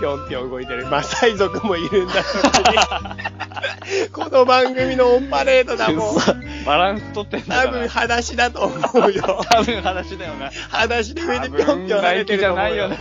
[0.00, 0.86] ぴょんぴょん動いてる。
[0.86, 4.08] マサイ族もいるんだ、そこに。
[4.12, 6.16] この番組のオンパレードだもん。
[6.64, 7.88] バランス取ってんだ多分。
[7.88, 9.44] 裸足だと思うよ。
[9.50, 10.50] 多分話だよな。
[10.70, 12.96] 裸足で上でぴょんぴょん跳ねてると思うよな。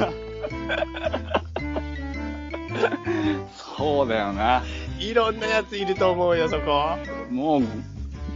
[3.78, 4.64] そうだよな。
[5.00, 6.98] いろんなやついると思うよ、そこ。
[7.30, 7.64] もう、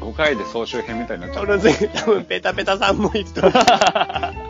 [0.02, 1.60] 5回で総集編みたいになっちゃこう。
[1.60, 3.54] 多分、ペタペタさんもいると思う。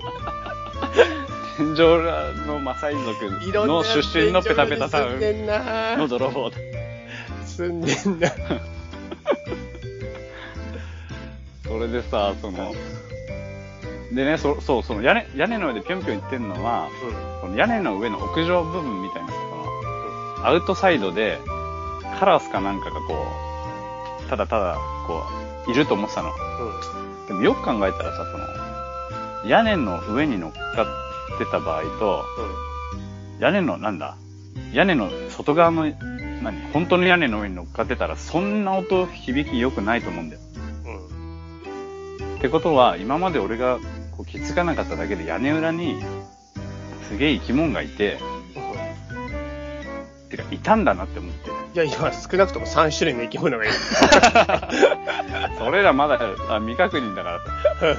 [1.60, 3.30] 天井裏のマサイ族
[3.68, 6.56] の出身のペタペタさん住んでんなの泥棒だ。
[7.46, 8.30] 住んでんな。
[11.68, 12.74] それでさ、その、
[14.14, 16.88] でね、そそう、その屋根、屋根の上でぴょんぴょん行ってんのは、
[17.42, 19.34] この屋根の上の屋上部分みたいな、そ
[20.42, 21.40] の、アウトサイドで、
[22.18, 23.28] カラスかなんかがこ
[24.26, 25.24] う、ただただ、こ
[25.68, 26.32] う、いると思ってたの。
[27.28, 31.09] でもよく考えたらさ、その、屋根の上に乗っかっ
[31.40, 32.26] てた場合と、
[33.40, 34.18] 屋根の、なんだ
[34.74, 35.86] 屋根の外側の、
[36.44, 40.42] 何本当の屋根の上に乗っかってたら、そんな音響き良くないと思うんだよ。
[40.86, 42.28] うん。
[42.28, 42.36] うん。
[42.36, 43.80] ってことは、今まで俺が
[44.16, 46.02] こう気づかなかっただけで屋根裏に、
[47.10, 48.20] すげえ生き物がいて、
[50.30, 51.50] てか、いたんだなって思って。
[51.50, 53.74] いや、今、少なくとも3種類の生き物がいる。
[55.58, 57.40] それらまだ、あ、未確認だから。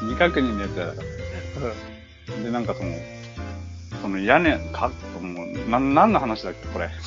[0.00, 1.23] 未確認のやつだから。
[2.42, 2.90] で、なんかその、
[4.02, 6.90] その屋根、か、もう、な、何の話だっけ、これ。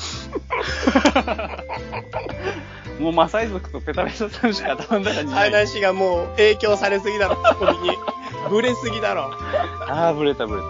[2.98, 5.50] もうマサイ族とペタペタさんしか頭の中にない。
[5.54, 7.96] 話がもう影響されすぎだろ、ツッコミに。
[8.50, 9.30] ブレすぎだろ。
[9.86, 10.62] あー、ブレた、ブレ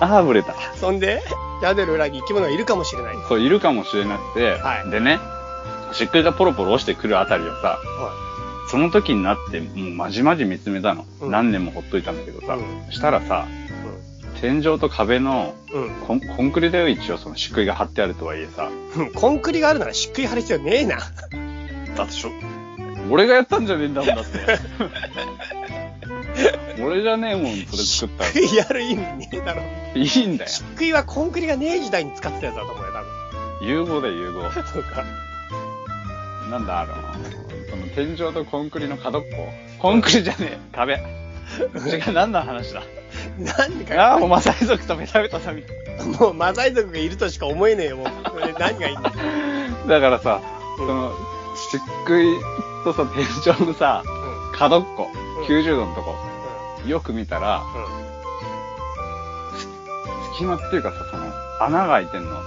[0.00, 0.06] た。
[0.16, 0.54] あー、ブレた。
[0.74, 1.22] そんで、
[1.62, 3.16] 屋根の裏に生き物がいるかもしれない。
[3.16, 5.20] はそう、いるかもしれなくて、はいでね、
[5.92, 7.78] しっくりがポロポロ落ちてくるあたりをさ、
[8.70, 11.04] その時になって、もうまじまじ見つめたの。
[11.20, 13.46] うん何年もほっといたんだけどさ、うしたらさ、
[14.40, 15.90] 天井と壁のうん。
[16.06, 18.70] コンコンクリだよ、一応その漆喰が貼ってあるとはいえさ。
[18.96, 19.12] うん。
[19.12, 20.98] コンクリがあるなら漆喰貼る必要ねえな。
[21.96, 22.30] だってしょ、
[23.10, 24.38] 俺がやったんじゃねえんだもんだって。
[26.82, 28.30] 俺じゃねえもん、それ漆作ったら。
[28.30, 29.62] 喰やる意味ねえだろ。
[29.94, 30.50] いいんだよ。
[30.50, 32.92] 漆喰はコンクリがねえ時代に使ってたやつだと思うよ、
[33.60, 34.40] 多融合だよ、融合。
[34.42, 34.52] 分。
[34.72, 35.04] そうか。
[36.50, 36.94] なんだ、あの、
[37.70, 39.48] その天井とコンクリの角っこ？
[39.78, 40.94] コンクリじゃねえ、壁。
[41.86, 42.82] 違う、何の話だ？
[43.38, 45.62] 何か、ああ、もうマサイ族とベタベタさみ。
[46.18, 48.06] もうマサイ族がいるとしか思えねえよ、もう。
[48.30, 49.14] それで何がいいんだよ。
[49.88, 50.40] だからさ、
[50.78, 51.12] うんその、
[51.56, 52.38] 漆喰
[52.84, 54.02] とさ、天井のさ、
[54.52, 54.58] うん。
[54.58, 56.14] 角っこ、うん90度のとこ、
[56.86, 57.78] よく見たら、う
[60.30, 60.34] ん。
[60.34, 62.30] 隙間っていうかさ、その、穴が開いてんの。
[62.30, 62.44] うん。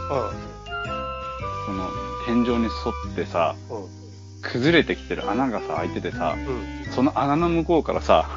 [1.65, 1.89] その、
[2.25, 2.69] 天井に沿
[3.12, 4.03] ってさ、うん。
[4.43, 6.91] 崩れてきてる穴がさ、開いててさ、うん。
[6.91, 8.29] その穴の向こうからさ、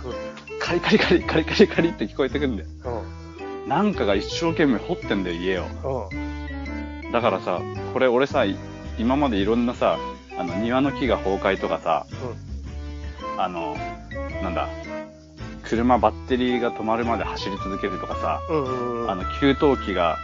[0.61, 2.69] カリカリカリ、カリカリカリって聞こえてくるんだよ。
[3.65, 3.69] うん。
[3.69, 6.09] なんかが一生懸命掘ってんだよ、家を。
[6.13, 6.15] う
[7.09, 7.13] ん。
[7.13, 7.61] だからさ、
[7.93, 8.57] これ俺さ、い
[8.99, 9.99] 今までいろんなさ、
[10.39, 12.07] あの、庭の木が崩壊とかさ、
[13.39, 13.77] あの、
[14.43, 14.69] なんだ、
[15.65, 19.03] 車バッテリーが止まるまで走り続けるとかさ、うん。
[19.03, 19.11] うん。
[19.11, 20.17] あの、給湯器が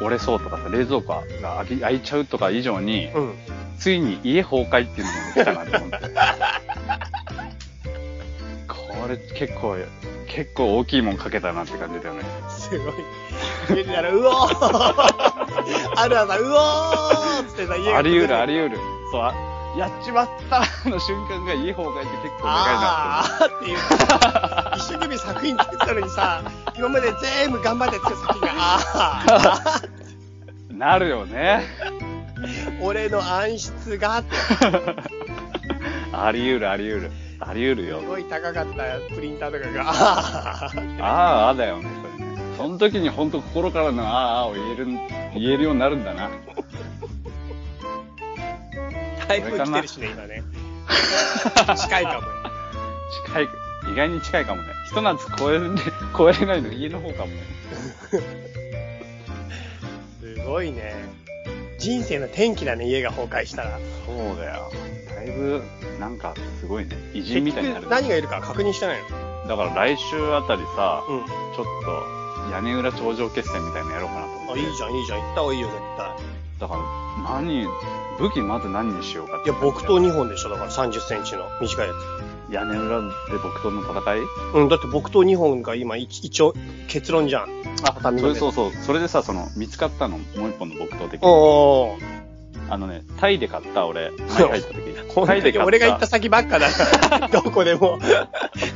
[0.00, 3.34] 折れそうとかさ、冷蔵庫が開いちゃうとか以上に、うん。
[3.78, 6.08] ついに家崩壊っていうのが来たなと思って。
[8.66, 9.76] これ結構、
[10.26, 12.24] 結構大きいもんかけたなって感じだよね。
[12.48, 12.94] すごい。
[13.70, 14.94] 家出たら、うおー
[15.96, 18.80] あるある、うおーってさ、家があり得るありり得る。
[19.10, 23.78] そう、あやっちまったの瞬間が家崩壊って結構でかいなあーっていう。
[24.76, 26.42] 一生懸命作品作ったのにさ、
[26.76, 29.88] 今まで全部頑張って作った作品が、あーって。
[30.74, 31.64] なるよね。
[32.80, 34.30] 俺の暗室がって、
[36.12, 37.10] あり得るあり得る。
[37.40, 38.06] あり得るよす。
[38.06, 42.36] ごい高かったプリンターとかが、あーああ、あだよね、それね。
[42.56, 44.86] その時に本当心からのああ、あを言える、
[45.34, 46.30] 言えるようになるんだな。
[49.28, 50.42] 台風来てるしね、今ね。
[51.76, 52.34] 近いかもよ。
[53.26, 53.48] 近い、
[53.92, 54.68] 意外に近いかもね。
[54.88, 55.74] ひと夏超える、
[56.16, 57.42] 超えれないの家の方かもね。
[60.20, 60.94] すごいね。
[61.78, 63.78] 人生の転機だね、家が崩壊したら。
[64.06, 64.72] そうだよ。
[65.14, 65.62] だいぶ、
[66.00, 66.96] なんか、すごいね。
[67.12, 67.88] 偉人みたいになる。
[67.88, 71.24] 何がいるか確認してないのだから来週あたりさ、うん。
[71.26, 74.60] ちょっと、屋根裏頂上決戦みたいなのやろうかなと思っあ、て。
[74.60, 75.20] いいじゃん、いいじゃん。
[75.20, 76.08] 行った方がいいよ、絶対。
[76.60, 77.66] だから、何、
[78.18, 81.94] 武器まず何にしようかいや、木刀2本でしょ、だから30センチの短いや
[82.50, 83.08] 屋根裏で
[83.42, 84.20] 木刀の戦い？
[84.52, 84.56] つ。
[84.56, 86.54] うん、だって木刀2本が今、一一応、
[86.88, 87.48] 結論じゃん。
[87.84, 88.72] あ、畳のねそうそう。
[88.72, 91.28] それでさ、その、見つかったの、もう一本の木刀的に。
[91.28, 92.18] おー。
[92.70, 95.64] あのね、タイで買った俺、前入った時タイで買った。
[95.64, 97.98] 俺が行った先ばっかだから、 どこでも。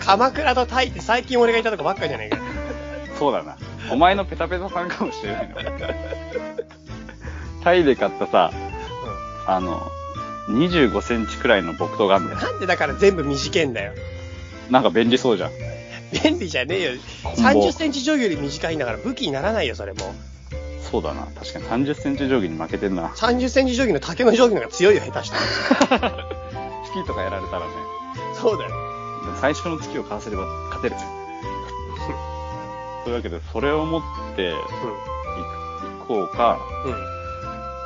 [0.00, 2.38] 鎌倉とタイって最近俺が行ったとこばっかじゃねえか。
[3.18, 3.56] そうだな。
[3.90, 5.54] お前のペタペタさんかもしれないな。
[7.62, 8.50] タイで買ったさ、
[9.46, 9.90] あの、
[10.48, 12.40] 25センチくらいの木刀があるんだよ。
[12.40, 13.92] なんでだから全部短いんだよ。
[14.70, 15.50] なんか便利そうじゃん。
[16.22, 17.00] 便利じゃねえよ。
[17.22, 20.14] コンボ30センチ定規より短いんだから武器にならないよ、それも。
[20.90, 21.26] そうだな。
[21.34, 23.08] 確かに30センチ定規に負けてんな。
[23.08, 25.30] 30センチ定規の竹の定規の方が強いよ、下手し
[25.88, 26.10] たら。
[26.84, 27.66] スキーとかやられたらね、
[28.38, 28.70] そうだよ。
[29.40, 31.02] 最初の月をかわせれば勝てるね。
[33.04, 34.02] というわけで、それを持っ
[34.36, 37.11] て行く行こうか、うん。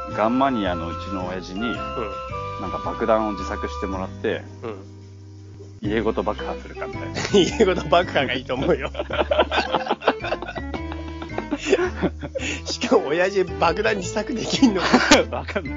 [0.08, 0.16] うん。
[0.16, 4.70] ガンマニアのうちの親父に、なんか爆弾を自作してもらって、うん。
[4.70, 4.76] うん。
[5.82, 7.20] 家ごと爆破するかみたいな。
[7.38, 8.90] 家ごと爆破がいいと思うよ。
[12.64, 14.80] しかも親父爆弾自作できんの？
[15.30, 15.74] わかんない。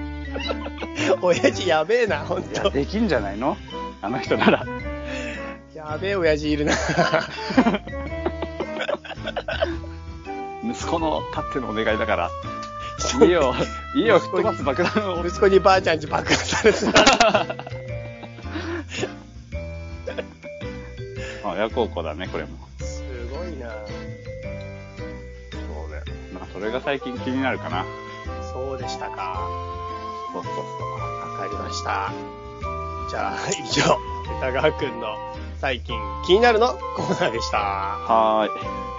[1.21, 2.69] 親父やべえな、ほんと。
[2.69, 3.57] できんじゃないの？
[4.01, 4.65] あの人なら。
[5.73, 6.73] やべえ親父いるな。
[10.63, 12.29] 息子のたってのお願いだから、
[13.25, 13.53] 家を、
[13.95, 15.25] 家を吹っ飛ばす爆弾を。
[15.25, 16.99] 息子にばあちゃんち爆破されてた。
[21.43, 22.49] あ、親孝行だね、これも。
[22.79, 23.69] すごいな。
[23.69, 23.75] そ
[25.88, 26.03] うだよ。
[26.33, 27.85] まあ、それが最近気になるかな。
[28.51, 29.47] そうでしたか。
[30.33, 30.65] そうそうそう。
[31.31, 32.12] わかりました。
[33.09, 33.97] じゃあ、以上、
[34.38, 35.17] 歌川くんの
[35.59, 37.57] 最近気になるのコーナーでした。
[37.57, 38.98] はーい。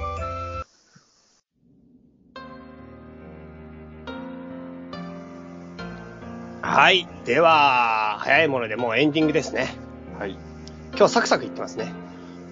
[6.81, 7.07] はい。
[7.27, 9.69] では、早いものでもうエンディングですね。
[10.19, 10.35] はい。
[10.97, 11.93] 今日サクサクいってますね。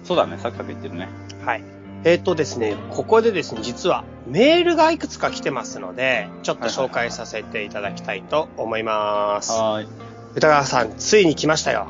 [0.03, 1.09] そうだね、サクサク言ってるね。
[1.43, 1.63] はい。
[2.03, 9.51] えっ、とですね、ここでですね、実はメールがいくつか来てますので、ちょっと紹介させていただきたいと思います。
[9.51, 9.87] はーい。
[10.35, 11.87] 歌川さん、ついに来ましたよ。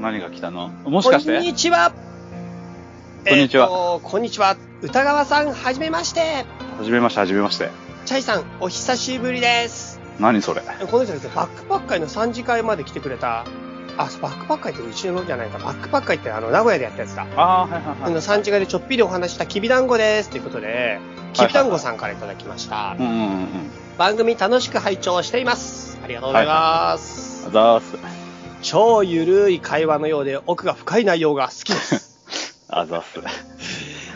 [0.00, 0.68] 何が来たの？
[0.68, 1.34] もしかして？
[1.34, 1.90] こんにちは。
[3.28, 4.56] こんにちはえーとこんにちは。
[4.80, 6.20] 歌川さん、はじめまして。
[6.78, 7.68] はじめまして、はじめまして。
[8.06, 9.89] チャイさん、お久しぶりです。
[10.20, 13.44] 何それこの人ですね、バックパッカイの3次会まで来てくれた、
[13.96, 15.58] あ、バックパッカイってうちのじゃないか。
[15.58, 17.26] バックパッカイってあの、名古屋でやったやつだ。
[17.36, 18.22] ああー、はいはいあの、はい。
[18.22, 20.30] 3次会でちょっぴりお話したきびだんごです。
[20.30, 21.00] ということで、
[21.32, 22.96] きびだんごさんからいただきました。
[22.98, 23.48] うんうんうんうん。
[23.98, 25.98] 番組楽しく拝聴しています。
[26.02, 27.46] ありがとうございます。
[27.48, 27.98] あざーす。
[28.62, 32.64] 超ゆるい会話のようで奥が深い内容が好きです。
[32.68, 33.20] あざーす。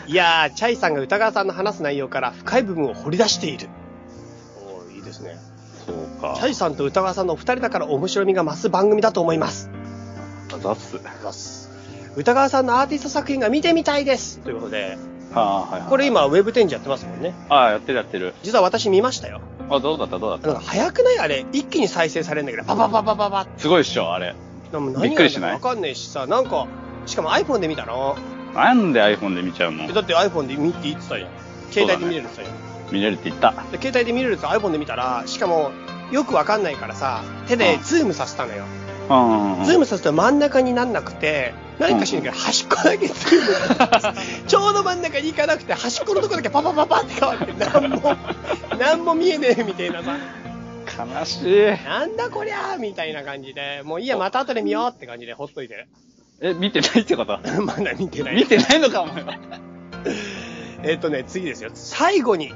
[0.07, 3.69] いやー、チャイさんが歌川さんの話す内容から深い部分を掘り出している。
[6.15, 6.35] か。
[6.37, 9.69] チャイさんと歌川さんのお二人だから面白みが増す番組だと思います。
[10.53, 11.69] あざーす。
[12.15, 14.39] 歌川さんのアーティスト作品が見てみたいです。
[14.39, 14.97] ということで、
[15.33, 15.89] ああ、はいはい。
[15.89, 16.05] これ。
[16.07, 17.33] 今ウェブ展示やってますもんね。
[17.49, 18.33] ああ、やってるやってる。
[18.43, 19.41] 実は私見ましたよ。
[19.69, 20.17] あ、どうだった？
[20.19, 20.47] どうだった？
[20.47, 21.19] なんか早くない？
[21.19, 23.47] あれ、一気に再生されるんだけど、パパパパパパ。
[23.57, 24.33] すごいっしょ、あれ。
[24.71, 26.67] でもびっくりしないわかんないしさ、なんか、
[27.05, 28.15] しかも iPhone で見たの。
[28.53, 31.29] なんで iPhone で見ちゃうのえだって iPhone で見て言ってたじゃん。
[31.71, 32.93] 携帯で見れるって言ってたじゃん。
[32.93, 33.51] 見れるって言った。
[33.71, 35.71] で携帯で見れるって iPhone で見たら、しかも、
[36.11, 38.63] よくわかんないからさ、手でズームさせたのよ。
[39.09, 39.65] うん。
[39.65, 48.15] ズームさせたら真ん中になんなくて、何かしらんけど、端っこだけズーム ちょうど真ん中に行かなくて、端っこのとこだけパパパパって変わって、なんも、
[48.79, 50.15] なんも見えねえみたいなさ。
[50.97, 51.65] 悲しい。
[51.85, 55.87] なんだこりゃーみたいな感じで、もういいや、また後で見ようって感じでほっといてる。
[56.41, 57.39] え、見てないってこと？
[57.63, 58.35] まだ見てない。
[58.35, 59.33] 見てないのか、お前は。
[60.83, 61.71] えっとね、次ですよ。
[61.73, 62.53] 最後に、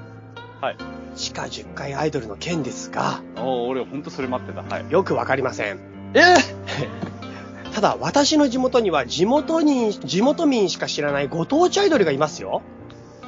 [0.61, 0.77] はい。
[1.15, 4.61] 地下10階アイドルの件ですが、おー俺ほんとそれ待ってた。
[4.61, 4.85] はい。
[4.89, 5.79] よくわかりません。
[6.13, 6.21] え
[7.73, 12.61] ただ、私の地元には地元に、地元民しか知らないご当地アイドルがいますよ。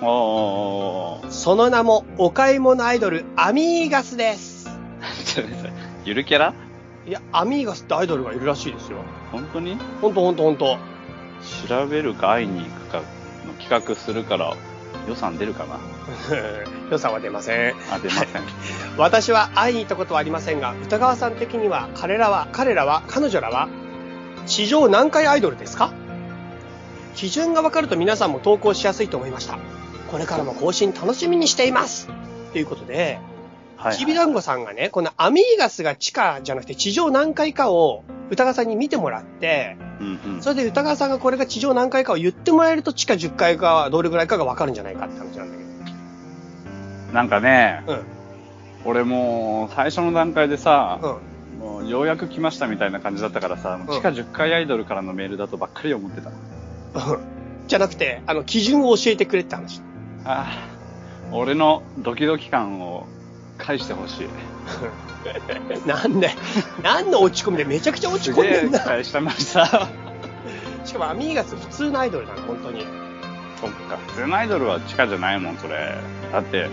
[0.02, 4.70] おーおーおーその名も、お買い物アイドル、アミーガスです。
[5.26, 5.74] ちょっと待って
[6.06, 6.54] ゆるキャラ？
[7.08, 9.00] いや、アミーガスってアイドルがいるらしいですよ。
[9.32, 9.78] 本当に？
[10.02, 10.78] ほんとほんとほんと。
[11.68, 12.98] 調べるか会いに行くか
[13.48, 14.56] の企画するから
[15.08, 15.80] 予算出るかな？
[16.92, 17.76] 予算は出ません。
[17.92, 18.28] あ、出ません。
[18.98, 23.68] 私は会いに行ったことはありませんが、歌川さん的には、彼らは、彼らは、彼女らは、
[24.46, 25.92] 地上何回アイドルですか
[27.16, 29.58] 基準がわかると皆さんも投稿しやすいと思いました。
[30.10, 32.08] これからも更新楽しみにしています。
[32.52, 33.20] ということで、
[33.78, 40.42] はい、きびだんごさんがね、このアミーガスが地下じゃなくて地上何回かを歌川さんに見てもらって、うんうん。
[40.42, 47.94] それで歌川さんがこれが地上何回かを言ってもらえると地下10回かどれぐらいかがわかるんじゃないかって話なんだけなんかね、ど。
[47.94, 48.02] うん。
[48.86, 51.08] 俺もう最初の段階でさ、う
[51.58, 51.60] ん。
[51.60, 56.30] もうようやく来ましたみたいな感じだったからさ、もう地下10階アイドルからのメールだとばっかり思ってた。
[56.30, 57.20] うん。
[57.68, 59.82] じゃなくて、あの、基準を教えてくれって話。
[60.26, 60.48] あ
[61.32, 63.06] あ、俺のドキドキ感を
[63.62, 64.28] 返してほしい。
[65.88, 66.32] なんで、
[66.84, 68.80] 何の落ち込みでめちゃくちゃ落ち込んでんな。
[68.80, 69.90] すげえ期待したのにさ。
[70.86, 72.86] しかもアミーガス普通のアイドルなの、本当に。
[73.60, 75.96] そっか、普通のアイドルは地下じゃないもん、それ。
[76.32, 76.68] だって、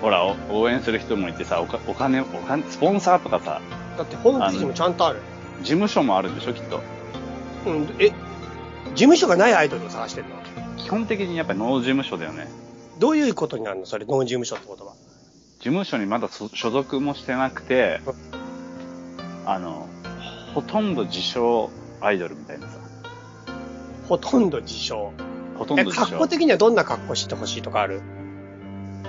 [0.00, 3.60] ほら、お応援する人もいてさ、おかお金、お金、スポンサーとかさ、
[3.96, 5.20] だってホームページもちゃんとある。
[5.60, 6.80] 事務所もあるんでしょ、きっと。
[7.66, 8.10] うん、え、
[8.94, 10.36] 事務所がないアイドルを探してるの？
[10.76, 12.48] 基本的にやっぱりノー事務所だよね。
[12.98, 14.92] どういうことになるのそれ、ノン事務所ってことは。
[15.58, 18.00] 事務所にまだそ所属もしてなくて、
[19.44, 19.88] あの、
[20.54, 22.78] ほとんど自称アイドルみたいなさ。
[24.08, 25.12] ほとんど自称。
[25.18, 26.06] え、ほとんど自称。
[26.06, 28.00] 格好的にはどんな格好してほしいとかある？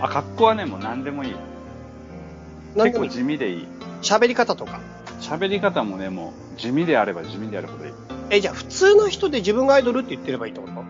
[0.02, 1.30] あ、格好はね、もう何でもいい。
[1.30, 1.40] 結
[2.74, 3.68] 構なんでもいい地味でいい。
[4.02, 4.82] 喋り方とか？
[5.22, 7.94] 喋り方もね、もう地味であれば地味であるほどいい。
[8.32, 10.84] え、じゃあ普通の人で自分がアイドルって言ってればいいってこと？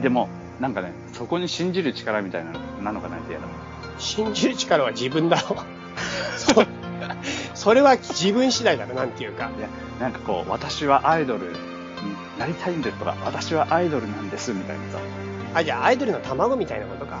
[0.00, 3.46] でも、なんかね、そこに信じる力みたいなのなのかないと嫌だ。
[3.98, 5.56] 信じる力は自分だろ。
[6.36, 6.64] そ
[7.54, 9.50] それは自分次第だろ、なんていうか。
[9.58, 9.68] いや、
[10.00, 11.54] なんかこう、私はアイドルに
[12.38, 14.98] なりたいんですとか、私はアイドルなんですみたいなさ、
[15.54, 17.20] あ、じゃあアイドルの卵みたいなことか。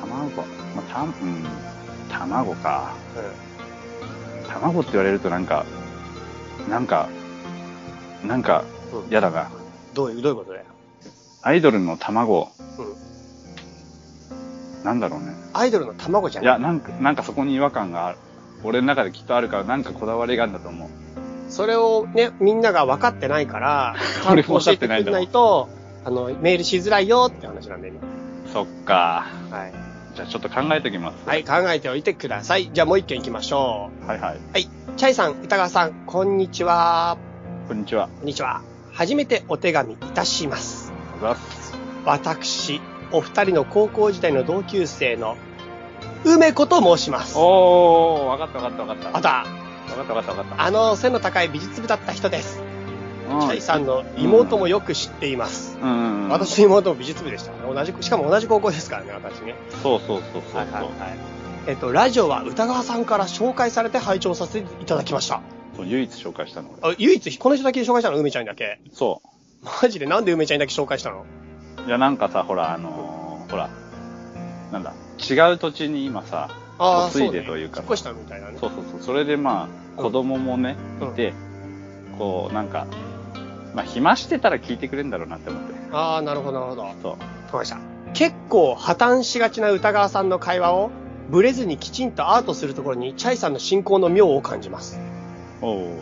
[0.00, 0.44] 卵、ま
[0.78, 1.12] あ、たん、うん、
[2.08, 2.94] 卵か。
[3.16, 3.44] う
[4.48, 5.64] 卵って言われるとなんか、
[6.68, 7.08] なんか、
[8.22, 8.96] なんかん。
[8.96, 9.10] うん。
[9.10, 9.50] 嫌だな。
[9.94, 10.64] どういう、どういうことだよ。
[11.42, 12.94] アイドルの卵、うん。
[14.84, 15.43] なんだろうね。
[15.54, 18.18] アイドルの卵じゃいや、なんか、なんかそこに違和感がある。
[18.64, 20.88] 俺の中できっとあるから、なんかこだわりがあるんだと思う。
[21.48, 23.94] それをね、みんなが分かってないから、
[24.28, 25.68] 俺も分かってないんだないと、
[26.04, 28.00] あの、メールしづらいよって話なんで、今。
[28.52, 29.26] そっか。
[29.50, 29.72] はい。
[30.16, 31.28] じゃあちょっと考えておきます。
[31.28, 32.70] はい、考えておいてください。
[32.72, 34.36] じゃあもう一件行きましょはいはい。
[34.36, 34.40] う。
[34.52, 34.68] はい。
[34.96, 37.16] チャイさん、歌川さん、こんにちは。
[37.68, 38.08] こんにちは。
[38.08, 38.62] こんにちは。
[38.92, 40.92] 初めてお手紙いたします。
[41.18, 41.74] おざっす。
[42.04, 42.80] 私、
[43.14, 45.36] お二人の高校時代の同級生の、
[46.24, 47.36] 梅子と申します。
[47.36, 49.16] おー、わかったわかったわかった。
[49.16, 49.44] あた、わ
[49.96, 50.62] かったわかったわかった。
[50.64, 52.60] あの背の高い美術部だった人です。
[52.60, 52.74] うん
[53.40, 55.78] チャイさんの妹もよく知っています。
[55.80, 56.28] うんうんうん。
[56.28, 57.52] 私の妹も美術部でした。
[57.66, 59.54] 同じ、しかも同じ高校ですからね、私ね。
[59.82, 60.56] そうそうそうそう。
[60.56, 60.92] はいはいはい。
[61.66, 65.40] えっと、ラジオは歌川さんから紹介されて拝聴させていただきました。
[65.76, 66.92] そう唯一紹介したの俺。
[66.92, 68.18] あ唯一、この人だけ紹介したの？
[68.18, 68.78] 梅ちゃんだけ。
[68.92, 69.22] そ
[69.82, 71.24] マジでなんで梅ちゃんにだけ紹介したの？
[71.84, 71.88] う。
[71.88, 73.70] いや、なんかさ、ほら、あのー、ほら、
[74.72, 78.58] なんだ、違う土地に今さ、ああ、嫁いでというか引っ越したみたいなね。
[78.60, 79.00] そうそうそう。
[79.00, 81.32] それでまあ、子供もね、うんいて、
[82.18, 82.86] こう、なんか、
[83.74, 85.74] まあ、暇してたら聞いてくれるんだろうなって思って。
[85.92, 86.88] ああ、なるほど、なるほど。
[87.02, 87.12] そう。
[87.12, 87.78] わかりました。
[88.14, 90.90] 結構破綻しがちな歌川さんの会話を、
[91.30, 95.00] ブレずにきちんとアートするところに、チャイさんの進行の妙を感じます。
[95.60, 95.98] おお。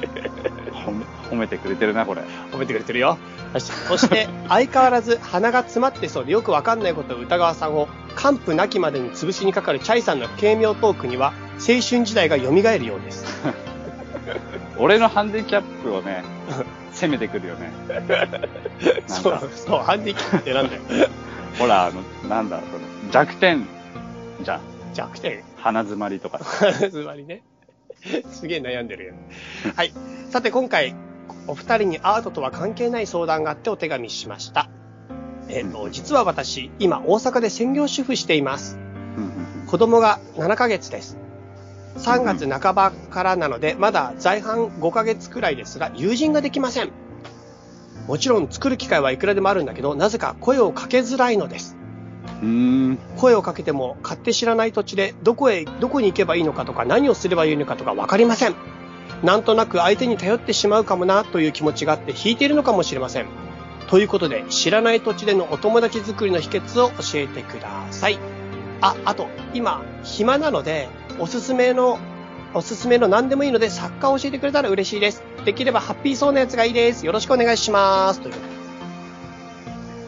[1.30, 2.22] 褒めてくれてるな、これ。
[2.52, 3.18] 褒めてくれてるよ。
[3.58, 13.24] そして、相変わらず鼻が詰まってそうでよくわかんないことを歌川さんを、完膚なきまでに潰しにかかるチャイさんの軽妙トークには、青春時代が蘇るようです。
[14.78, 16.22] 俺のハンディキャップをね、
[16.92, 17.72] 攻めてくるよね。
[19.06, 20.82] そう、そう、ハンディキャップってなんだよ。
[21.58, 23.66] ほら、あの、なんだ、その弱点
[24.42, 24.60] じゃん。
[24.94, 25.42] 弱点？
[25.56, 26.72] 鼻詰まりとかさ。
[26.90, 27.42] つまりね。
[28.32, 29.14] すげえ悩んでるよ。
[29.76, 29.92] はい。
[30.30, 30.94] さて今回、
[31.46, 34.70] お二人にアートとは関係ない相談があってお手紙しました。
[35.48, 38.78] えっ、と、実は私、今大阪で専業主婦しています。
[39.66, 41.16] 子供が7ヶ月です。
[41.98, 46.90] 3月半ばからなので、まだ在阪5ヶ月くらいですが、友人ができません。
[48.06, 51.76] もちろん作る機会はいくらでもあるんだけど、なぜか声をかけづらいのです。
[53.16, 58.54] 声をかけても買って知らない土地でどこへ、どこに行けばいいのかとか何をすればいいのかとかわかりません。
[59.22, 63.26] なんとなく相手に頼ってしまうかもなという気持ちがあって引いているのかもしれません。
[63.88, 68.18] ということで、知らない土地でのお友達作りの秘訣を教えてください。
[68.80, 71.98] あ、あと、今、暇なので、おすすめの、
[72.54, 75.22] おすすめの何でもいいので、作家を教えてくれたら嬉しいです。
[75.44, 77.04] できればハッピーそうなやつがいいです。
[77.04, 78.20] よろしくお願いします。
[78.20, 78.34] という。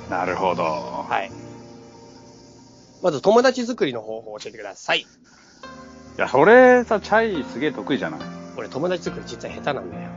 [0.08, 0.62] なるほど。
[0.62, 1.30] はい。
[3.02, 5.00] まず、友達作りの方法を教えてください。
[5.00, 5.04] い
[6.16, 8.20] や、それさ、チャイすげえ得意じゃない？
[8.20, 8.41] 俺、
[8.72, 10.08] 友達作り実は下手なんだよ。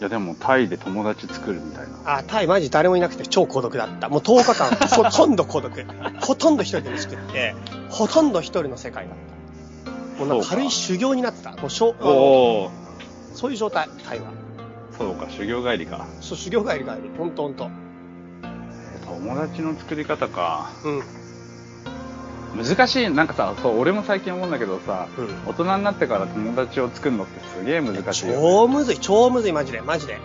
[0.00, 2.16] いや、でもタイで友達作るみたいな。
[2.18, 4.08] あ、タイマジ誰もいなくて超孤独だった。
[4.08, 5.72] もう10日間、 ほとんど孤独。
[6.20, 7.54] ほとんど一人で飯食って、
[7.88, 9.16] ほとんど一人の世界だっ
[10.16, 10.18] た。
[10.18, 11.52] もうなんか軽い修行になってた。
[11.52, 12.70] もうしょお。
[13.34, 14.32] そういう状態、タイは。
[14.98, 16.06] そうか、修行帰りか。
[16.20, 17.10] そう、修行帰り帰り。
[17.16, 17.70] ほんとほんと。
[19.06, 20.70] 友達の作り方か。
[20.84, 21.02] うん。
[22.56, 23.10] 難しい。
[23.10, 28.38] なんかさ、そう、俺も最近思うんだけどさ、うん大人になってから友達を作るのってすげえ難しいよ、ね。
[28.40, 30.18] 超むずい、超むずい、マジで、マジで。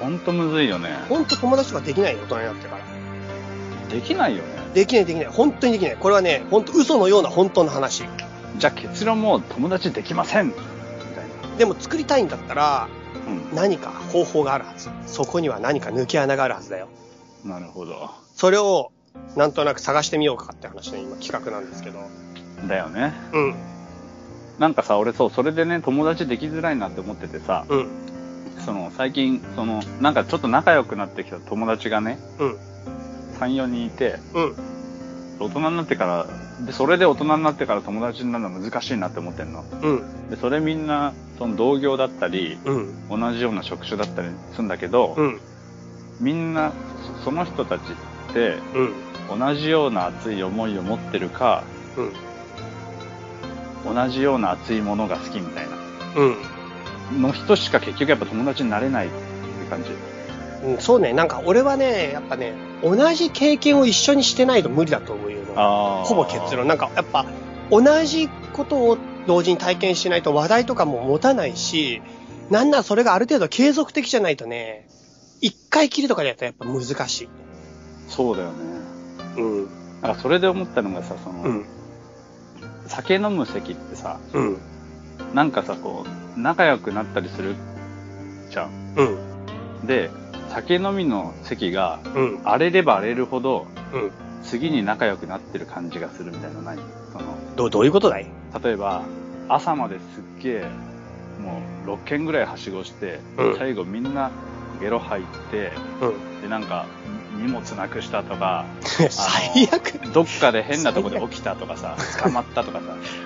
[0.00, 0.88] ほんとむずいよね。
[1.08, 2.84] ほんと友達とかできないよ、大人になってから。
[3.88, 4.48] できないよね。
[4.74, 5.26] できない、できない。
[5.26, 5.96] 本当にできない。
[5.96, 8.04] これはね、ほんと嘘のような本当の話。
[8.56, 10.64] じゃあ結論も友達できませんみたい
[11.58, 12.88] でも作りたいんだったら、
[13.54, 13.62] な。
[13.62, 14.88] 何か方法があるはず。
[15.06, 16.88] そこには何か抜け穴があるはずだよ。
[17.44, 17.50] うん。
[17.50, 18.10] なるほど。
[18.34, 18.91] それを、
[19.36, 21.98] なんとなく探してみようかって話の今企画なんですけど。
[22.68, 23.12] だよね。
[23.32, 23.54] うん、
[24.58, 27.88] なんかさ、俺そう、それでね、友達できづらいなって思っててさ、うん、
[28.64, 32.58] その、最近、その、なんかちょっと仲良くなってきた友達がね、うん、
[33.40, 34.56] 3、4人いて、うん、
[35.40, 39.64] 大人になってから、で、それで大人になってから友達になるのは難しいなって思ってんの。
[39.82, 45.40] うん、で、それみんな、その同業だったり、うん、同じような職種だったりするんだけど、うん、
[46.20, 46.72] みんな、
[47.18, 47.84] そその人たちっ
[48.32, 48.58] て、
[49.30, 51.64] うん、同じような熱い思いを持ってるか、
[53.86, 55.76] うん、同じような熱いものが好きみたいな、
[56.16, 57.22] うん。
[57.22, 59.16] の人しか結局やっぱ友達になれないって
[59.70, 59.90] 感じ。
[60.64, 65.38] うん、そうね、なんか俺はね、やっぱね、同じ経験を一緒にしてないと無理だと思うよ。
[66.04, 66.66] ほぼ結論。
[66.66, 67.26] なんかやっぱ、
[67.70, 72.02] 同じことを同時に体験しないと話題とかも持たないし、
[72.50, 74.88] なんならそれがある程度継続的じゃないとね、
[75.40, 77.28] 一回きりとかでやったらやっぱ難しい。
[78.12, 78.54] そうだよね。
[79.38, 79.68] うん。
[80.02, 81.64] なんかそれで思ったのがさ、その、うん。
[82.86, 84.58] 酒飲む席ってさ、うん。
[85.34, 86.04] なんかさ、こ
[86.36, 87.54] う、仲良くなったりする
[88.50, 88.70] じゃん。
[88.96, 89.86] うん。
[89.86, 90.10] で、
[90.50, 92.40] 酒飲みの席がうん。
[92.44, 94.10] 荒れれば荒れるほど、うん。
[94.42, 96.78] 次に仲良くなってる感じがするみたいなのない？
[97.12, 97.24] その、
[97.56, 98.26] どう、どういうことだい？
[98.62, 99.02] 例えば、
[99.48, 100.70] 朝まですっげえ、
[101.40, 104.30] もう6軒ぐらいはしごして、うん最後みんな
[104.80, 106.42] ゲロ吐いて、うん。
[106.42, 106.86] で、なんか、
[107.42, 108.64] 荷物なくしたとか、
[109.10, 109.98] 最悪。
[110.12, 112.84] どっかで変なとこで起きたとかさ、 捕まったとかさ、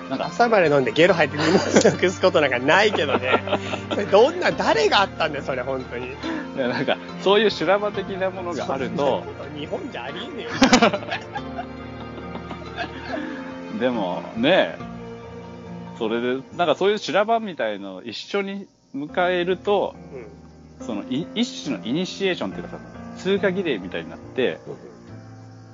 [0.09, 3.43] なんか、朝まで飲んでゲロ吐いて荷物なくすことなんかないけどね。
[4.11, 6.07] どんな、誰があったんだよ、それ、本当に。
[6.07, 6.09] い
[6.57, 9.23] やなんか、そういう修羅場的なものがあると、
[9.55, 10.49] 日本じゃありえねえよ。
[13.79, 14.77] でもね、
[15.97, 19.95] それで、なんかそういう修羅場みたいのを一緒に迎えると、
[20.81, 22.77] そのい一種のイニシエーションっていうかさ、
[23.17, 24.59] 通過儀礼みたいになって、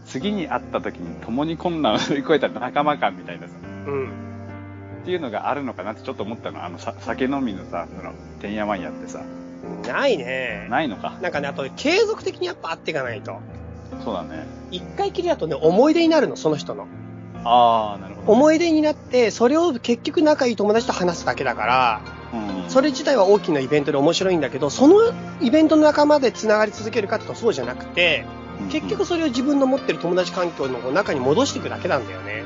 [0.06, 3.86] 次に会った時に共に困難を乗り越えた仲間感みたいなさ、うん。
[3.86, 4.10] うん。
[5.02, 6.64] っていうのがあるのかなってちょっと思ったの。
[6.64, 9.22] あの、さ酒飲みのさ、その、てんやわんやってさ、
[9.88, 10.68] ないね。
[10.70, 11.18] ないのか。
[11.22, 13.40] なんかね、あと、継続的にやっぱ会っていかないと。
[14.04, 14.46] そうだね。
[14.72, 16.88] 一回きりだとね、思い出になるの、その人の。
[17.44, 18.32] ああ、なるほど。
[18.32, 22.23] 思い出になって、それを結局仲いい友達と話すだけだから、うん、
[22.74, 24.96] それ自体は大きなイベントで面白いんだけど、その
[25.42, 32.44] イベントの仲間で繋がり続けるかっていうとそうじゃなくて、うん結局それを自分の持ってる友達環境の中に戻していくだけなんだよね。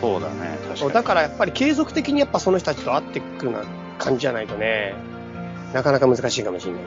[0.00, 0.58] そうだね。
[0.68, 0.92] 確かに。
[0.92, 3.64] だからやっぱり継続的にやっぱその人たちと会っていくような
[3.98, 4.94] 感じじゃないとね、
[5.74, 6.82] なかなか難しいかもしれない。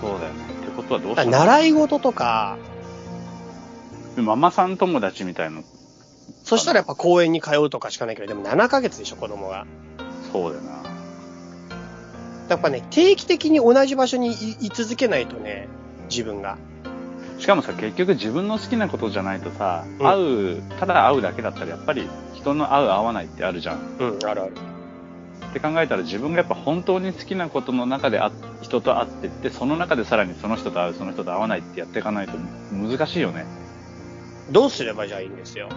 [0.00, 0.44] そうだよね。
[0.62, 2.56] ってことはどうしたの習い事とか、
[4.16, 5.60] ママさん友達みたいな。
[6.44, 9.66] そしたらやっぱ公園に通うとかしかないけど、でも7ヶ月でしょ、子供が。
[10.32, 10.76] そうだよな。
[12.48, 15.68] やっぱね、定期的に同じ場所にい居続けないとね、
[16.08, 16.58] 自分が。
[17.38, 20.22] しかもさ、結局自分の好きなことじゃないとさ、うん会
[20.58, 23.78] う、ただ会うだけだったらやっぱり人の会う会わないってあるじゃん。
[23.98, 24.52] うん、あるある。
[25.50, 28.30] って考えたら自分がやっぱ本当に好きなことの中であ
[28.62, 32.32] 人と会ってって、その中でさらにその人と会う、その人と会わないってやっていかないと
[32.72, 33.44] 難しいよね。
[34.50, 35.68] どうすればじゃあいいんですよ。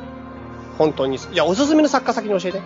[0.78, 1.18] 本当に。
[1.18, 2.62] じゃあ、おすすめの作家先に教えて。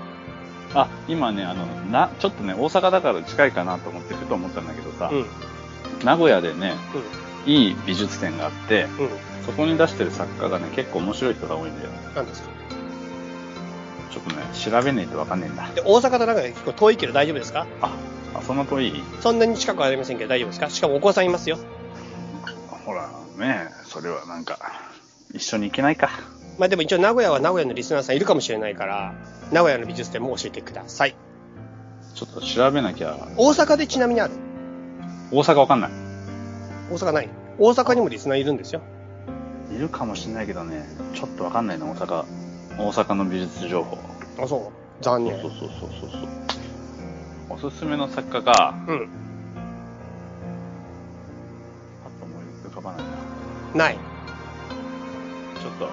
[0.76, 5.26] あ、今ね、あの、な、ちょっとね、大阪だから近いかなと思って、ふと思ったんだけどさ、うん。
[6.04, 6.74] 名古屋でね、
[7.46, 8.86] ういい美術展があって、ん。
[8.98, 9.10] うん。
[9.46, 11.92] そこに出してる作家がね、結構面白い人が多いんだよ。
[12.16, 12.50] なんですか？
[14.12, 15.70] ちょっとね、調べねえとわかんねえんだ。
[15.74, 17.68] で、大阪となんか結構遠いけど大丈夫ですか？
[17.82, 17.92] あ、
[18.36, 19.04] あそんな遠い？
[19.22, 20.70] そんなに近くはありませんけど大丈夫ですか？
[20.70, 21.58] しかもお子さんいますよ。
[22.86, 24.58] ほら、ねそれはなんか、
[25.34, 26.10] 一緒に行けないか。
[26.58, 29.14] まあでも一応名古屋は名古屋のリスナーさんいるかもしれないから、
[29.52, 31.16] 名古屋の美術展も教えてください。
[32.14, 33.18] ちょっと調べなきゃ。
[33.38, 34.34] 大阪でちなみにある？
[35.32, 35.92] 大阪わかんない。
[36.92, 37.30] 大阪ない？
[37.58, 38.82] 大阪にもリスナーいるんですよ。
[39.72, 40.86] いるかもしんないけどね、
[41.16, 42.26] ちょっとわかんないな、大阪。
[42.78, 43.98] 大阪の美術情報。
[44.42, 45.04] あ、そう？
[45.04, 45.42] 残念。
[45.42, 46.22] そうそうそうそうそう。
[47.50, 49.10] おすすめの作家が、うん。
[52.04, 53.04] パッと思い浮かばない
[53.74, 53.86] な。
[53.86, 53.96] ない。
[53.96, 55.90] ちょっと、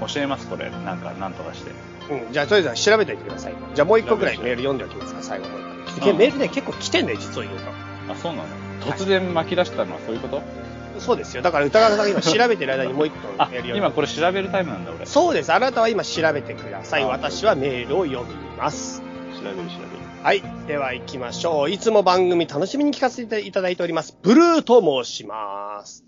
[0.00, 0.70] 教えます、これ。
[0.70, 1.70] なんか、なんとかして。
[2.10, 2.32] うん。
[2.32, 3.54] じゃあ、とりあえず調べておいてください。
[3.74, 6.10] じゃあもう一個くらいメール読んでおきますか、最後もう一個。
[6.10, 7.54] うんメールね、結構来てんだよ、実を言う
[8.10, 8.48] あ、そうなの？
[8.80, 10.36] 突然巻き出したのはそういうこと？
[10.36, 10.42] と。
[11.00, 11.42] そうですよ。
[11.42, 15.04] だから歌川さんが今調べてる間にもう一個あメール、読んで今これ調べるタイムなんだ、俺。
[15.06, 15.52] 調そうです。
[15.52, 17.02] あなたは今調べてください。
[17.04, 19.02] あ私はメールを読みます。
[19.42, 19.68] べる、調べる。
[20.22, 20.42] はい。
[20.66, 21.70] では行きましょう。
[21.70, 24.16] いつも番組楽しみに聞かせていただいております。
[24.22, 26.07] ブルーと申します。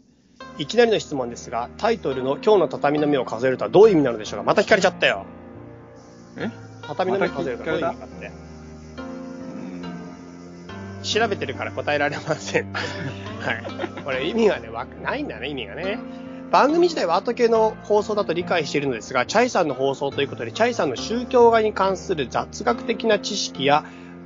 [0.59, 4.45] いきなりの質問ですが、タイトルの今日の畳の目を数えるとはどういう意味なのでしょうか？
[4.45, 5.25] また聞かれちゃったよ。
[6.37, 6.51] え？
[6.83, 8.31] 畳の目を数えるとはどういう意味かって。
[11.03, 12.73] 調べてるから答えられません。
[13.41, 14.03] はい。
[14.05, 15.99] これ意味がね、わないんだね、意味がね。
[16.51, 23.85] 番組自体は後系の放送だと理解しているのですが、チャイさんの放送ということで、チャイさんの宗教画に関する雑学的な知識や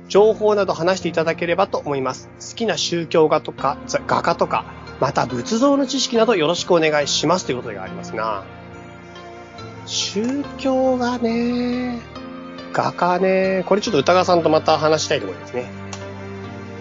[0.09, 2.29] 情報など話していただければと思います。
[2.41, 4.65] 好きな宗教画とか、ざ画家とか、
[4.99, 8.43] また仏像の知識などよろしくお願いしますということがありますな。
[9.85, 11.99] 宗教画ね、
[12.73, 15.69] 画家ね、これちょっと歌川さんとまた話したいと思いますね。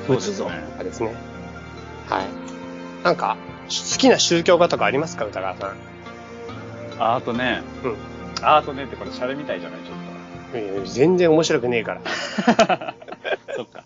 [0.07, 1.15] 仏像とかですね。
[2.09, 2.27] はい。
[3.05, 5.77] なんか、好きな宗教画とかありますか歌川さん？
[7.03, 7.97] ああとね、うん。
[8.43, 9.81] あとねってこれシャレみたいじゃない？
[9.81, 12.01] ちょっいやいや全然面白くねえから。
[12.01, 12.09] と。
[13.57, 13.85] そっか。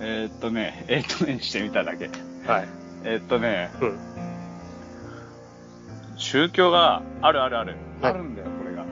[0.00, 2.06] えーっとね、えーっとねにしてみただけ。
[2.46, 2.68] はい。
[3.06, 3.98] えーっとね、うん。
[6.16, 7.76] 宗教があるあるある。
[8.02, 8.84] はいあるんだよ、これが。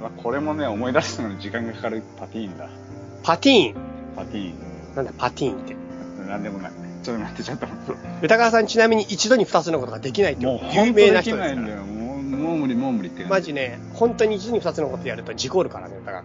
[0.00, 2.68] うわこれもね、思い出すのに時間がかかるパティーンだ。
[3.22, 3.74] パティーン？
[4.16, 4.54] パティー
[4.92, 4.94] ン。
[4.96, 5.76] なんだ、パティーンって。
[6.28, 6.72] なんでもない。
[7.04, 8.26] ちょっと待って、ちょっと待って。
[8.26, 11.44] 歌川さんちなみに一度に二つのことができないっていうもう有名な本当でき人ですから。
[11.46, 11.82] ないんだよ。
[11.84, 13.24] もう、もう無理、もう無理って。
[13.24, 16.24] マジね、本当に一度に二つのことやると事故るからね、歌川。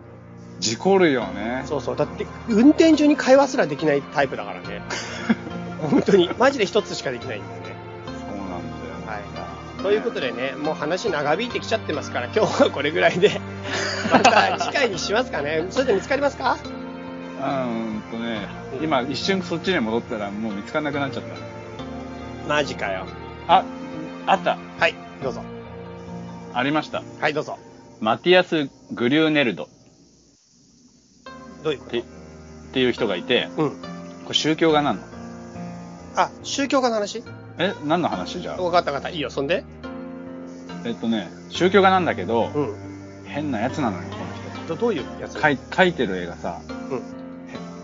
[0.60, 1.62] 事故るよね。
[1.68, 1.96] そうそう。
[1.96, 4.82] だって、運転中に会話すらできないタイプだからね。
[5.82, 6.30] 本当に。
[6.38, 7.76] マジで一つしかできないんだよね。
[8.06, 8.62] そうなんだよ。
[9.06, 9.84] はい。
[9.84, 13.40] ということでね、もう話長引いてきちゃってますから、今日はこれぐらいで、
[14.12, 15.68] また次回にしますかね。
[15.70, 16.58] それで見つかりますか？
[17.40, 17.64] うー
[18.00, 18.48] んとね、
[18.82, 22.48] 今一瞬そっちに戻ったらもう見つかんなくなっちゃった。
[22.50, 23.06] マジかよ。
[23.48, 23.64] あ、
[24.26, 24.58] あった。
[24.80, 25.42] はい、どうぞ。
[26.54, 27.04] ありました。
[27.22, 27.60] はい、どうぞ。
[28.00, 29.68] マティアス・グリューネルドっ
[31.64, 31.92] どういうこと？
[31.92, 32.04] てっ
[32.74, 33.70] ていう人がいて、うん。
[34.26, 35.00] これ宗教画なの。
[36.18, 37.24] あ、宗教家の話？
[37.60, 38.54] え、何の話じゃ？
[38.54, 39.10] あ分かった分かった。
[39.10, 39.64] いいよ、そんで
[40.84, 42.76] えっとね、宗教画なんだけど、うん。
[43.26, 44.16] 変なやつなのよ、こ
[44.64, 45.38] のどどういうやつ？
[45.38, 45.40] 人。
[45.42, 46.60] 描い描いてる絵がさ、
[46.90, 46.98] うん。
[46.98, 47.04] へ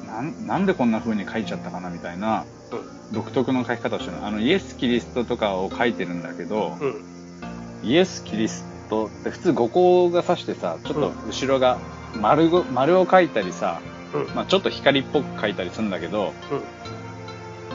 [0.08, 3.14] なんなんでこんな風に描いちゃったかなみたいなうん。
[3.14, 4.26] 独特の描き方をしてるの。
[4.26, 7.04] あの、イエス・キリストとかを描いてるんだけど、うん。
[7.84, 11.78] イエス・キリストって普通五光が指してさ、ちょっと後ろが
[12.20, 13.80] 丸ご、丸を描いたりさ、
[14.12, 14.36] うん。
[14.36, 16.62] まあちょっと光っぽく描いたりするんだけど、うん。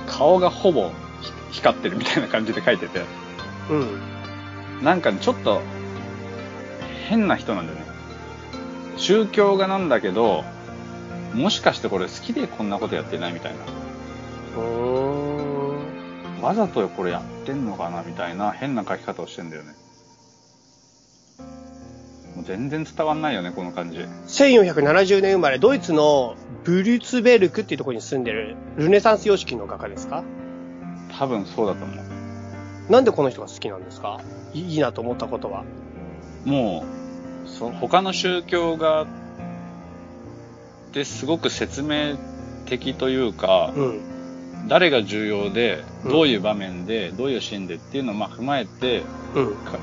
[0.08, 0.90] 顔がほぼ
[1.20, 3.04] ひ光ってるみたいな感じで描いてて、
[3.70, 4.82] うん。
[4.82, 5.60] なんかね、ちょっと
[7.08, 7.86] 変な人なんだよね。
[8.96, 10.44] 宗教画なんだけど、
[11.34, 13.58] もしかしてこれ好きでこんなことやってないみたいな。
[14.56, 16.42] うーん。
[16.42, 19.74] わざとこれやってんのかなみたいな変な描き方をしてんだよね。
[22.38, 23.98] もう全然伝わんないよね、この感じ。
[23.98, 30.22] 1470年生まれ、ドイツのブリュツベルクっていうところに住んでるルネサンス様式の画家ですか？
[31.18, 32.92] 多分そうだと思う。
[32.92, 34.20] なんでこの人が好きなんですか？
[34.54, 35.64] いいいなと思ったことは？
[36.44, 36.84] も
[37.44, 39.06] う、そ他の宗教画っ
[40.92, 42.16] てすごく説明
[42.66, 44.68] 的というか、うん。
[44.68, 49.02] 誰が重要で、うんどういう場面で、どういうシーンでっていうのをまあ踏まえて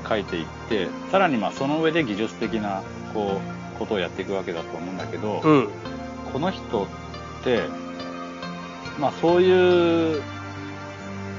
[0.08, 2.82] 書いていって、さらにまあその上で技術的な、
[3.14, 3.40] こ
[3.74, 5.68] う、ことをやっていくわけだと思うんだけど、うん。
[6.32, 6.86] この人っ
[7.44, 7.62] て、
[8.98, 10.22] まあそういう、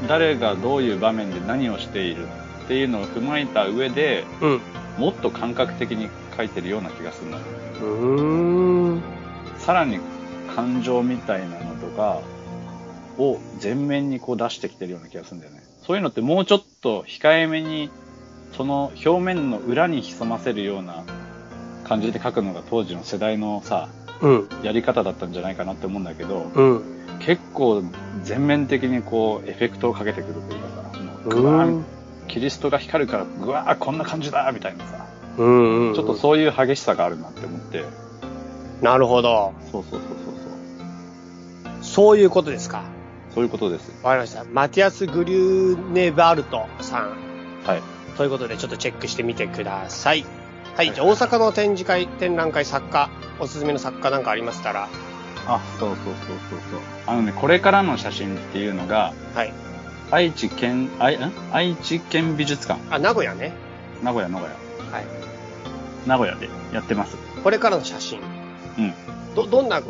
[0.07, 2.27] 誰がどういう場面で何をしているっ
[2.67, 4.61] っていうのを踏まえた上で、うん。
[4.97, 7.43] もっと感覚的に書いてるような気がするんだよ
[8.97, 9.01] ね。
[9.57, 9.99] さらに
[10.53, 12.19] 感情みたいなのとか
[13.17, 15.63] を前面にこう出してきてるような気がするんだよね。
[15.85, 17.89] そういうのってもうちょっと控えめに、
[18.55, 21.03] その表面の裏に潜ませるような
[21.83, 23.89] 感じで書くのが当時の世代のさ、
[24.21, 24.49] うん。
[24.63, 26.83] やり方だったんじゃないかなって思うんだけど、うん。
[27.19, 27.83] 結構
[28.23, 31.85] 全面的にこうエフェクトをかけてくるというかさ、もううグワーん。
[32.27, 35.05] キリストが光るからグワーこんな感じだみたいなさ、
[35.37, 35.93] うん。
[35.95, 37.85] ちょっとそういう激しさがあるなって思って、
[38.81, 39.53] なるほど。
[39.71, 40.09] そうそうそうそう
[41.71, 41.83] そう。
[41.83, 42.83] そういうことですか。
[43.33, 43.91] そういうことです。
[44.03, 44.43] わかりました。
[44.45, 47.11] マティアス・グリューネバルトさん。
[47.65, 47.81] はい。
[48.17, 50.21] ということで、ちょっとチェックしてみてください。
[50.21, 50.87] はい。
[50.87, 53.09] はいじゃあ、大阪の展示会、展覧会、作家、
[53.39, 54.89] おすすめの作家なんかありましたら、
[55.47, 56.15] あ、そうそうそう
[56.49, 56.79] そうそう。
[57.07, 59.53] あのね、これからの写真っていうのが、はい。
[60.11, 63.53] 愛知県、愛、ん愛知県美術館、あ、名古屋ね。
[64.03, 64.57] 名古屋、名古屋。
[64.91, 65.05] はい。
[66.05, 67.17] 名古屋でやってます。
[67.43, 68.21] これからの写真。
[68.77, 68.93] うん。
[69.35, 69.81] ど、どんな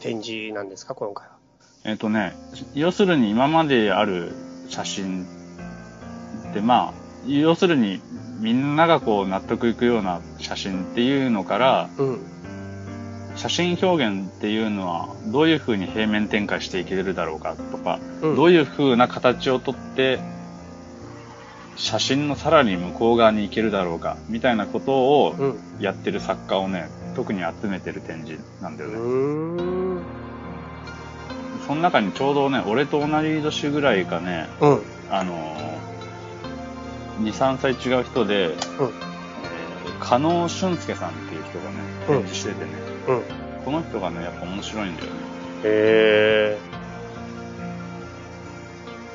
[0.00, 1.35] 展示なんですか、今回は？
[1.86, 2.34] えっ、とね、
[2.74, 4.32] 要するに今まである
[4.68, 5.24] 写真
[6.50, 6.92] って、まあ、
[7.28, 8.00] 要するに
[8.40, 12.18] みんながこう納得いくような写真っていうのから、うん。
[13.36, 20.18] 写真表現っていうのはどういう風に平面展開していけるだろうかとか、うんどういう風な形をとって
[21.76, 24.92] 写真のさらに向こう側に行けるだろうかみたいなこと
[25.24, 25.60] をうん。
[25.78, 30.25] やってる作家をね、特に集めてる展示なんだようね。
[31.66, 34.82] その中にちょうどね、俺と同じ年ぐらいかね、うん。
[35.10, 38.52] あのー、2、3歳違う人で、うん。
[38.52, 41.76] えー、加納俊介さんっていう人がね、
[42.08, 42.70] うん展示しててね、
[43.08, 43.64] うん。
[43.64, 45.12] この人がね、やっぱ面白いんだよね。
[45.64, 46.58] へ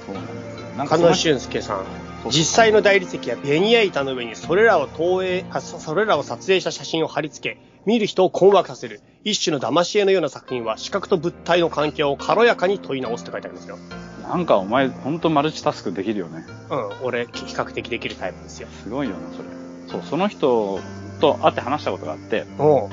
[0.06, 0.86] そうなんですよ。
[0.86, 1.86] 加納俊介さん。
[2.30, 13.78] 実際の大理石やベニヤ板の上にそれらを投影、あ、そそれらを撮影した写真を貼り付け、見る人を困惑させる、一種の騙し絵のような作品は、視覚と物体の関係を軽やかに問い直すって書いてありますよ。
[14.24, 16.46] なんかお前、ほんとマルチタスクできるよね。
[16.70, 18.68] うん、俺、比較的できるタイプですよ。
[18.84, 19.50] すごいよな、それ。
[19.88, 20.80] そう、その人
[21.20, 22.90] と会って話したことがあって、おう、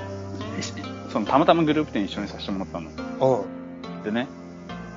[1.13, 2.91] そのたまたまグループ展一緒にさせてもらったの。
[3.21, 3.45] おう、
[4.05, 4.27] でね、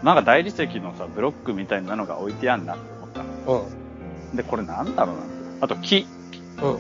[0.03, 3.67] なんか大理石のさ、ブロックみたいなのが置いてあんなって思ったの。
[4.31, 5.21] うん、で、これなんだろうな。
[5.61, 6.07] あと木、
[6.61, 6.77] うん、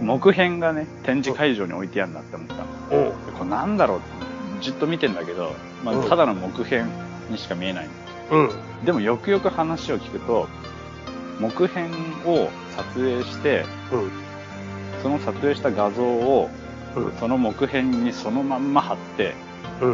[0.00, 2.62] 木片がね、展示会場に置いてあんなって思ったの。
[2.90, 5.52] おこれなんだろうって、じっと見てんだけど、
[5.84, 6.04] まうん。
[6.04, 6.86] あ、ただの木片
[7.30, 7.88] にしか見えない。
[8.30, 8.50] うん、
[8.84, 10.48] でもよくよく話を聞くと、
[11.40, 11.86] 木片
[12.26, 14.10] を撮影して、うん、
[15.02, 16.48] その撮影した画像を、
[16.96, 17.12] うん。
[17.18, 19.34] その木片にそのまんま貼って、
[19.80, 19.88] う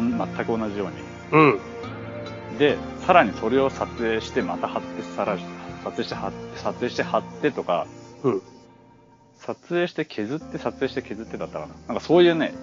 [0.00, 0.86] ん、全く同じよ
[1.32, 1.42] うに。
[1.42, 5.42] うん、で、さらにそれを撮影して、また貼って、さらに、
[5.84, 7.86] 撮影して貼って、撮影して貼ってとか、
[8.22, 8.42] うん、
[9.44, 11.74] 撮影して削って、撮影して削ってだったかな。
[11.88, 12.54] なんかそういうね、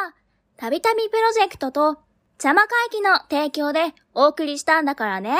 [0.56, 1.98] たびたびプロジェクトと、
[2.32, 5.36] 邪魔会議の提供でお送りしたんだからね。